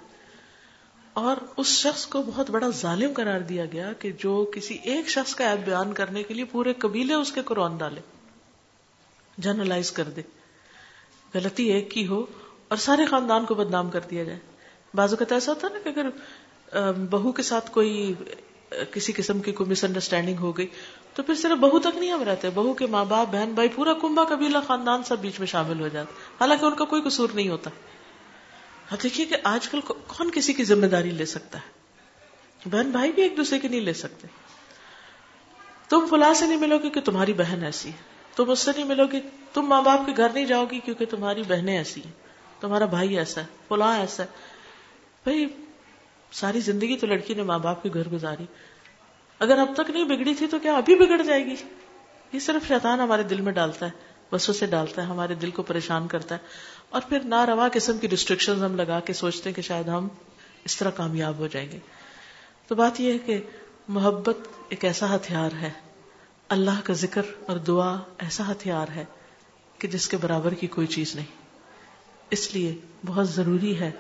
[1.19, 5.35] اور اس شخص کو بہت بڑا ظالم قرار دیا گیا کہ جو کسی ایک شخص
[5.35, 8.01] کا ایپ بیان کرنے کے لیے پورے قبیلے اس کے قرآن ڈالے،
[9.39, 10.23] جرنلائز کر دے۔
[11.35, 12.27] غلطی ایک کی ہو
[12.69, 14.39] اور سارے خاندان کو بدنام کر دیا جائے۔
[14.95, 18.15] بازو کا ایسا ہوتا نا کہ اگر بہو کے ساتھ کوئی
[18.91, 20.67] کسی قسم کی کوئی مس انڈرسٹینڈنگ ہو گئی
[21.15, 23.93] تو پھر صرف بہو تک نہیں ہم رہتے، بہو کے ماں باپ، بہن، بھائی، پورا
[23.93, 26.11] کنبا قبیلہ خاندان سب بیچ میں شامل ہو جاتا۔
[26.41, 27.71] حالانکہ ان کا کوئی قصور نہیں ہوتا۔
[28.91, 31.79] اب دیکھیے کہ آج کل کون کسی کی ذمہ داری لے سکتا ہے؟
[32.69, 34.27] بہن بھائی بھی ایک دوسرے کی نہیں لے سکتے۔
[35.89, 37.97] تم فلاں سے نہیں ملو گے کہ تمہاری بہن ایسی ہے۔
[38.37, 39.21] تم اس سے نہیں ملو گی
[39.53, 42.13] تم ماں باپ کے گھر نہیں جاؤ گی کیونکہ تمہاری بہنیں ایسی ہیں۔
[42.61, 44.29] تمہارا بھائی ایسا ہے، فلاں ایسا ہے۔
[45.25, 45.47] بھائی،
[46.33, 48.47] ساری زندگی تو لڑکی نے ماں باپ کے گھر گزاری۔
[49.39, 51.55] اگر اب تک نہیں بگڑی تھی تو کیا ابھی بگڑ جائے گی؟
[52.33, 53.91] یہ صرف شیطان ہمارے دل میں ڈالتا ہے
[54.33, 56.41] بسوں سے ڈالتا ہے، ہمارے دل کو پریشان کرتا ہے۔
[56.91, 60.09] اور پھر نہ روا قسم کی ریسٹرکشن ہم لگا کے سوچتے ہیں کہ شاید ہم
[60.65, 61.79] اس طرح کامیاب ہو جائیں گے۔
[62.69, 63.41] تو بات یہ ہے کہ
[63.89, 65.71] محبت ایک ایسا ہتھیار ہے،
[66.49, 69.05] اللہ کا ذکر اور دعا ایسا ہتھیار ہے
[69.79, 71.27] کہ جس کے برابر کی کوئی چیز نہیں۔
[72.31, 72.75] اس لیے
[73.07, 73.91] بہت ضروری ہے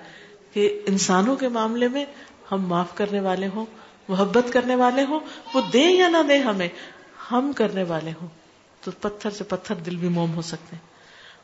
[0.52, 2.04] کہ انسانوں کے معاملے میں
[2.52, 3.66] ہم معاف کرنے والے ہوں،
[4.08, 5.20] محبت کرنے والے ہوں،
[5.54, 6.68] وہ دیں یا نہ دیں ہمیں،
[7.32, 8.28] ہم کرنے والے ہوں۔
[8.80, 10.97] تو پتھر سے پتھر دل بھی موم ہو سکتے ہیں۔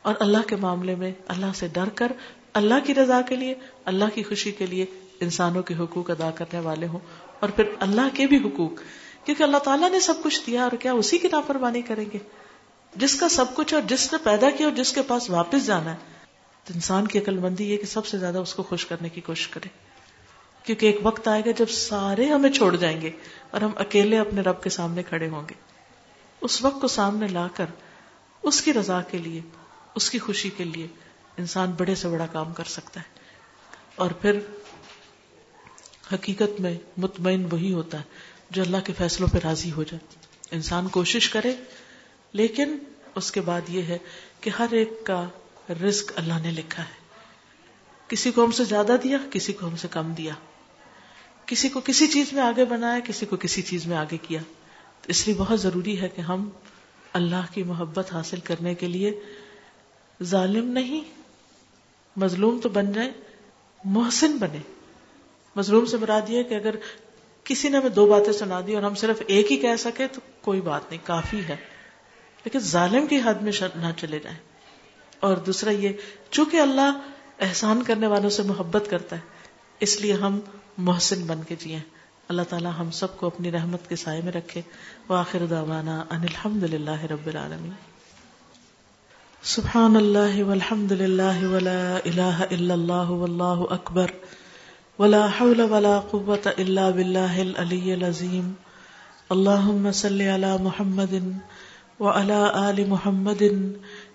[0.05, 2.11] اور اللہ کے معاملے میں اللہ سے ڈر کر
[2.53, 3.53] اللہ کی رضا کے لیے،
[3.85, 4.85] اللہ کی خوشی کے لیے
[5.19, 6.99] انسانوں کے حقوق ادا کرنے والے ہوں۔
[7.39, 8.71] اور پھر اللہ کے بھی حقوق،
[9.25, 12.17] کیونکہ اللہ تعالیٰ نے سب کچھ دیا اور کیا اسی کی نافرمانی کریں گے؟
[12.95, 15.91] جس کا سب کچھ اور جس نے پیدا کیا اور جس کے پاس واپس جانا
[15.91, 15.97] ہے،
[16.63, 19.21] تو انسان کی عقل مندی یہ کہ سب سے زیادہ اس کو خوش کرنے کی
[19.21, 19.69] کوشش کرے۔
[20.63, 23.11] کیونکہ ایک وقت آئے گا جب سارے ہمیں چھوڑ جائیں گے
[23.51, 25.53] اور ہم اکیلے اپنے رب کے سامنے کھڑے ہوں گے۔
[26.41, 27.65] اس وقت کو سامنے لا کر
[28.43, 29.41] اس کی رضا کے لیے
[29.95, 30.87] اس کی خوشی کے لیے
[31.37, 33.19] انسان بڑے سے بڑا کام کر سکتا ہے۔
[33.95, 34.39] اور پھر
[36.13, 38.03] حقیقت میں مطمئن وہی ہوتا ہے
[38.49, 40.15] جو اللہ کے فیصلوں پہ راضی ہو جائے۔
[40.51, 41.55] انسان کوشش کرے،
[42.33, 42.77] لیکن
[43.15, 43.97] اس کے بعد یہ ہے
[44.41, 45.27] کہ ہر ایک کا
[45.69, 47.05] رزق اللہ نے لکھا ہے۔
[48.07, 50.33] کسی کو ہم سے زیادہ دیا، کسی کو ہم سے کم دیا۔
[51.45, 54.41] کسی کو کسی چیز میں آگے بنایا، کسی کو کسی چیز میں آگے کیا۔
[55.01, 56.49] تو اس لیے بہت ضروری ہے کہ ہم
[57.13, 59.19] اللہ کی محبت حاصل کرنے کے لیے
[60.23, 61.01] ظالم نہیں،
[62.17, 63.11] مظلوم تو بن جائے
[63.83, 64.59] محسن بنے۔
[65.55, 66.75] مظلوم سے مراد یہ کہ اگر
[67.43, 70.21] کسی نے ہمیں دو باتیں سنا دی اور ہم صرف ایک ہی کہہ سکے تو
[70.41, 71.55] کوئی بات نہیں، کافی ہے۔
[72.43, 74.37] لیکن ظالم کی حد میں نہ چلے جائیں۔
[75.19, 75.93] اور دوسرا یہ،
[76.31, 76.99] چونکہ اللہ
[77.39, 79.21] احسان کرنے والوں سے محبت کرتا ہے،
[79.79, 80.39] اس لیے ہم
[80.77, 81.79] محسن بن کے جیے
[82.27, 84.61] اللہ تعالیٰ ہم سب کو اپنی رحمت کے سائے میں رکھے۔
[85.09, 87.94] وآخر دعوانا ان الحمد للہ رب العالمین۔
[89.43, 94.11] سبحان اللہ والحمد للہ ولا الہ الا اللہ واللہ اکبر
[94.99, 98.47] ولا حول ولا قوة الا باللہ العلی العظیم
[99.29, 101.13] اللہم صلی علی محمد
[101.99, 103.43] وعلى آل محمد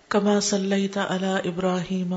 [0.09, 2.17] كما صليت على إبراهيم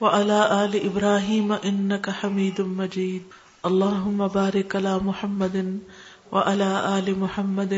[0.00, 3.34] وعلى آل إبراهيم إنك حميد مجيد
[3.64, 5.58] اللهم بارك على محمد
[6.32, 7.76] وعلى آل محمد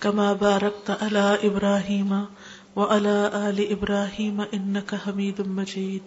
[0.00, 2.43] كما باركت على إبراهيم وعلى
[2.76, 3.16] وعلى
[3.48, 6.02] آل إبراهيم إنك حميد مجيد.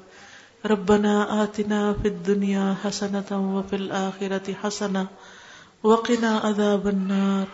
[0.65, 5.07] ربنا آتنا في الدنيا حسنة وفي الآخرة حسنة
[5.83, 7.47] وقنا عذاب النار.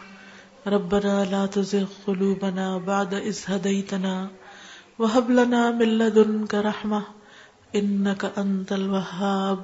[0.68, 4.28] ربنا لا تزغ قلوبنا بعد إذ هديتنا
[5.00, 7.02] وهب لنا من لدنك رحمة
[7.76, 9.60] إنك أنت الوهاب.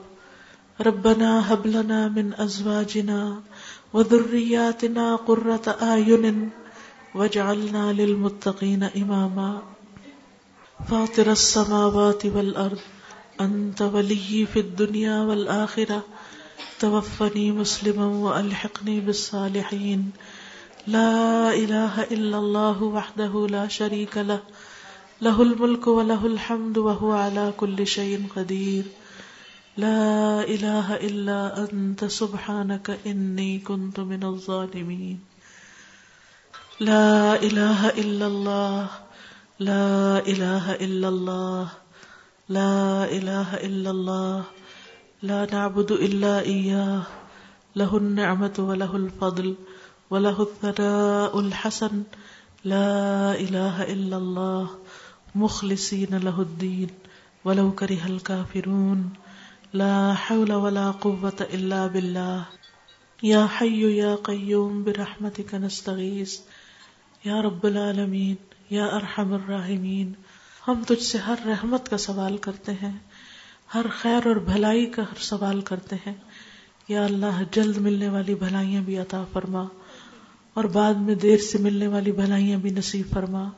[0.81, 3.41] ربنا هب لنا من أزواجنا
[3.93, 6.49] وذرياتنا قرة أعين
[7.15, 9.61] واجعلنا للمتقين إماما
[10.89, 12.79] فاطر السماوات والأرض
[13.41, 16.03] أنت ولي في الدنيا والآخرة
[16.79, 20.11] توفني مسلما وألحقني بالصالحين
[20.87, 24.39] لا إله إلا الله وحده لا شريك له
[25.21, 28.83] له الملك وله الحمد وهو على كل شيء قدير
[29.77, 35.28] لا إله إلا أنت سبحانك إني كنت من الظالمين
[36.79, 38.87] لا إله إلا الله.
[39.59, 41.67] لا إله إلا الله.
[42.49, 44.43] لا إله إلا الله.
[45.21, 47.03] لا نعبد الا إلا إياه.
[47.75, 49.55] له النعمة وله الفضل
[50.09, 52.03] وله الثناء الحسن.
[52.63, 54.69] لا إله إلا الله.
[55.35, 56.89] مخلصين له الدين.
[57.45, 59.09] ولو كره الكافرون.
[59.73, 62.45] لا حول ولا قوة إلا بالله.
[63.23, 66.39] يا حي يا قيوم برحمتك نستغيث.
[67.23, 68.35] یا رب العالمین،
[68.69, 70.11] یا ارحم الراحمین۔
[70.67, 72.97] ہم تجھ سے ہر رحمت کا سوال کرتے ہیں،
[73.73, 76.13] ہر خیر اور بھلائی کا ہر سوال کرتے ہیں۔
[76.87, 79.63] یا اللہ، جلد ملنے والی بھلائیاں بھی عطا فرما،
[80.53, 83.49] اور بعد میں دیر سے ملنے والی بھلائیاں بھی نصیب فرما۔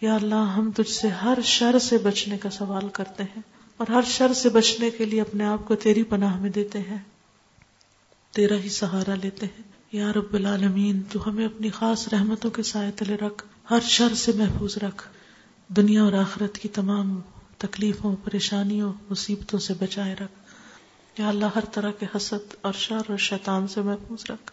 [0.00, 3.42] یا اللہ، ہم تجھ سے ہر شر سے بچنے کا سوال کرتے ہیں،
[3.76, 6.98] اور ہر شر سے بچنے کے لیے اپنے آپ کو تیری پناہ میں دیتے ہیں،
[8.32, 12.90] تیرا ہی سہارا لیتے ہیں۔ یا رب العالمین، تو ہمیں اپنی خاص رحمتوں کے سائے
[12.90, 15.08] تلے رکھ، ہر شر سے محفوظ رکھ،
[15.68, 17.20] دنیا اور آخرت کی تمام
[17.58, 20.32] تکلیفوں، پریشانیوں، مصیبتوں سے بچائے رکھ۔
[21.20, 24.52] یا اللہ، ہر طرح کے حسد اور شر اور شیطان سے محفوظ رکھ۔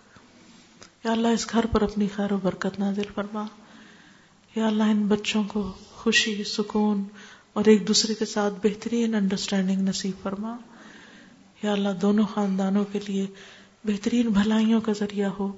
[1.04, 3.46] یا اللہ، اس گھر پر اپنی خیر و برکت نازل فرما۔
[4.56, 7.04] یا اللہ، ان بچوں کو خوشی، سکون
[7.54, 10.56] اور ایک دوسرے کے ساتھ بہترین انڈرسٹینڈنگ نصیب فرما۔
[11.64, 13.28] یا اللہ، دونوں خاندانوں کے لیے
[13.88, 15.52] بہترین بھلائیوں کا ذریعہ ہو۔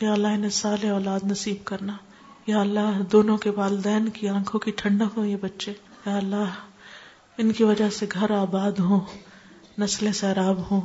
[0.00, 1.96] یا اللہ نے سال اولاد نصیب کرنا۔
[2.46, 5.72] یا اللہ دونوں کے والدین کی آنکھوں کی ٹھنڈک ہو یہ بچے۔
[6.06, 6.54] یا اللہ
[7.38, 9.00] ان کی وجہ سے گھر آباد ہوں
[9.78, 10.80] نسلیں سیراب ہوں۔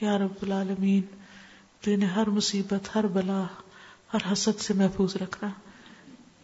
[0.00, 1.02] یا رب العالمین
[1.80, 3.44] تو انہیں ہر مصیبت، ہر بلا،
[4.14, 5.50] ہر حسد سے محفوظ رکھنا۔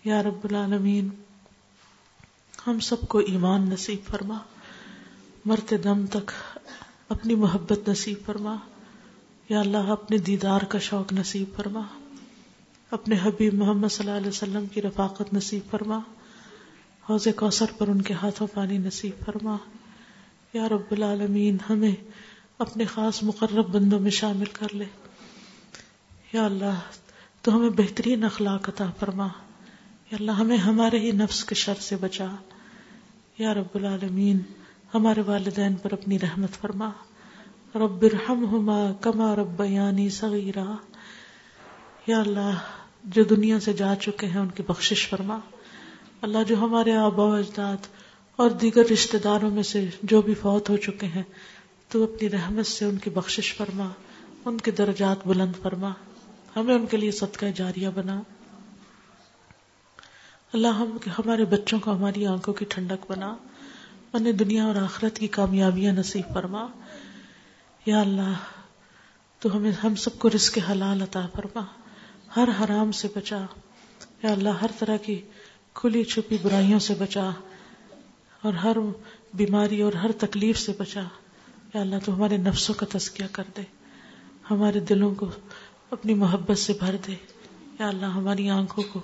[0.05, 1.09] یا رب العالمین،
[2.67, 4.39] ہم سب کو ایمان نصیب فرما۔
[5.45, 6.31] مرتے دم تک
[7.09, 8.57] اپنی محبت نصیب فرما۔
[9.49, 11.81] یا اللہ، اپنے دیدار کا شوق نصیب فرما۔
[12.91, 15.99] اپنے حبیب محمد صلی اللہ علیہ وسلم کی رفاقت نصیب فرما۔
[17.11, 19.57] حوض کوثر پر ان کے ہاتھوں پانی نصیب فرما۔
[20.53, 21.95] یا رب العالمین، ہمیں
[22.59, 24.85] اپنے خاص مقرب بندوں میں شامل کر لے۔
[26.33, 26.79] یا اللہ،
[27.43, 29.27] تو ہمیں بہترین اخلاق عطا فرما۔
[30.11, 32.35] یا اللہ، ہمیں ہمارے ہی نفس کے شر سے بچا۔
[33.39, 34.39] یا رب العالمین،
[34.95, 36.91] ہمارے والدین پر اپنی رحمت فرما۔
[37.79, 40.65] رب ارحمہما کما ربیانی صغیرہ
[42.07, 42.59] یا اللہ،
[43.05, 45.39] جو دنیا سے جا چکے ہیں ان کی بخشش فرما۔
[46.23, 47.77] اللہ، جو ہمارے آبا و اجداد
[48.37, 51.23] اور دیگر رشتہ داروں میں سے جو بھی فوت ہو چکے ہیں،
[51.89, 53.89] تو اپنی رحمت سے ان کی بخشش فرما،
[54.45, 55.91] ان کے درجات بلند فرما۔
[56.57, 58.23] ہمیں ان کے لیے صدقہ جاریہ بنا۔
[60.53, 63.37] اللہ، ہم، ہمارے بچوں کو ہماری آنکھوں کی ٹھنڈک بنا۔
[64.13, 66.67] انہیں دنیا اور آخرت کی کامیابیاں نصیب فرما۔
[67.87, 68.33] یا اللہ،
[69.41, 71.61] تو ہمیں ہم سب کو رزق حلال عطا فرما،
[72.37, 73.45] ہر حرام سے بچا۔
[74.23, 75.21] یا اللہ، ہر طرح کی
[75.75, 77.31] کھلی چھپی برائیوں سے بچا،
[78.43, 78.77] اور ہر
[79.35, 81.01] بیماری اور ہر تکلیف سے بچا۔
[81.75, 83.63] یا اللہ، تو ہمارے نفسوں کا تذکیہ کر دے،
[84.51, 85.31] ہمارے دلوں کو
[85.91, 87.15] اپنی محبت سے بھر دے۔
[87.79, 89.01] یا اللہ، ہماری آنکھوں کو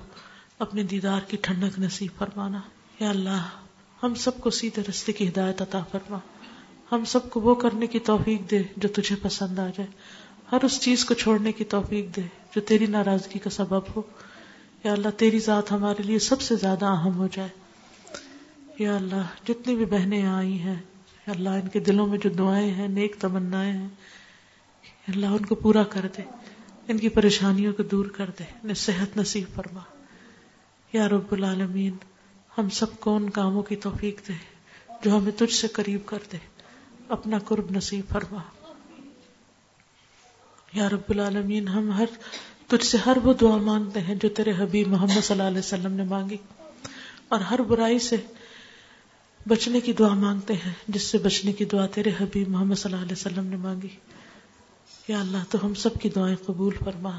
[0.59, 2.61] اپنے دیدار کی ٹھنڈک نصیب فرمانا۔
[3.01, 3.49] یا اللہ،
[4.03, 6.19] ہم سب کو سیدھے رستے کی ہدایت عطا فرما۔
[6.93, 9.87] ہم سب کو وہ کرنے کی توفیق دے جو تجھے پسند آ جائے۔
[10.53, 12.23] ہر اس چیز کو چھوڑنے کی توفیق دے
[12.55, 14.03] جو تیری ناراضگی کا سبب ہو۔
[14.85, 17.49] یا اللہ، تیری ذات ہمارے لیے سب سے زیادہ اہم ہو جائے۔
[18.79, 20.83] یا اللہ، جتنی بھی بہنیں آئی ہیں،
[21.27, 23.89] یا اللہ، ان کے دلوں میں جو دعائیں ہیں، نیک تمنا ہیں
[25.09, 26.23] اللہ، ان کو پورا کر دے۔
[26.89, 29.81] ان کی پریشانیوں کو دور کر دے۔ انہیں صحت نصیب فرما۔
[30.93, 31.97] یا رب العالمین،
[32.59, 34.33] ہم سب کو ان کاموں کی توفیق دے
[35.05, 36.52] جو ہمیں تجھ سے قریب کر دے۔
[37.13, 38.39] اپنا قرب نصیب فرما۔
[40.73, 42.05] یا رب العالمین، ہم ہر
[42.67, 45.93] تجھ سے ہر وہ دعا مانگتے ہیں جو تیرے حبیب محمد صلی اللہ علیہ وسلم
[45.93, 46.37] نے مانگی۔
[47.29, 48.17] اور ہر برائی سے
[49.47, 53.05] بچنے کی دعا مانگتے ہیں، جس سے بچنے کی دعا تیرے حبیب محمد صلی اللہ
[53.05, 53.97] علیہ وسلم نے مانگی۔
[55.09, 57.19] یا اللہ، تو ہم سب کی دعائیں قبول فرما۔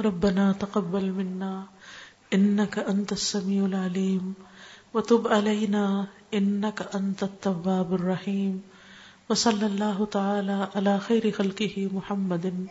[0.00, 1.64] ربنا تقبل منا
[2.30, 4.32] انك انت السميع العليم
[4.94, 6.04] وتب علينا
[6.34, 8.62] انك انت التواب الرحيم
[9.28, 12.66] وصلى الله تعالى على خير خلقه محمد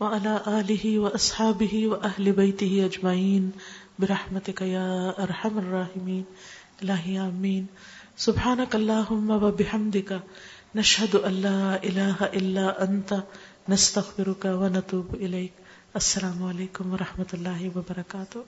[0.00, 3.52] وعلى آله وأصحابه وأهل بيته أجمعين
[3.98, 6.24] برحمتك يا أرحم الراحمين
[6.82, 7.66] إلهي آمين
[8.16, 10.20] سبحانك اللهم وبحمدك
[10.74, 13.22] نشهد أن لا إله إلا أنت
[13.68, 15.52] نستغفرك ونتوب إليك
[15.96, 18.44] السلام عليكم ورحمة الله وبركاته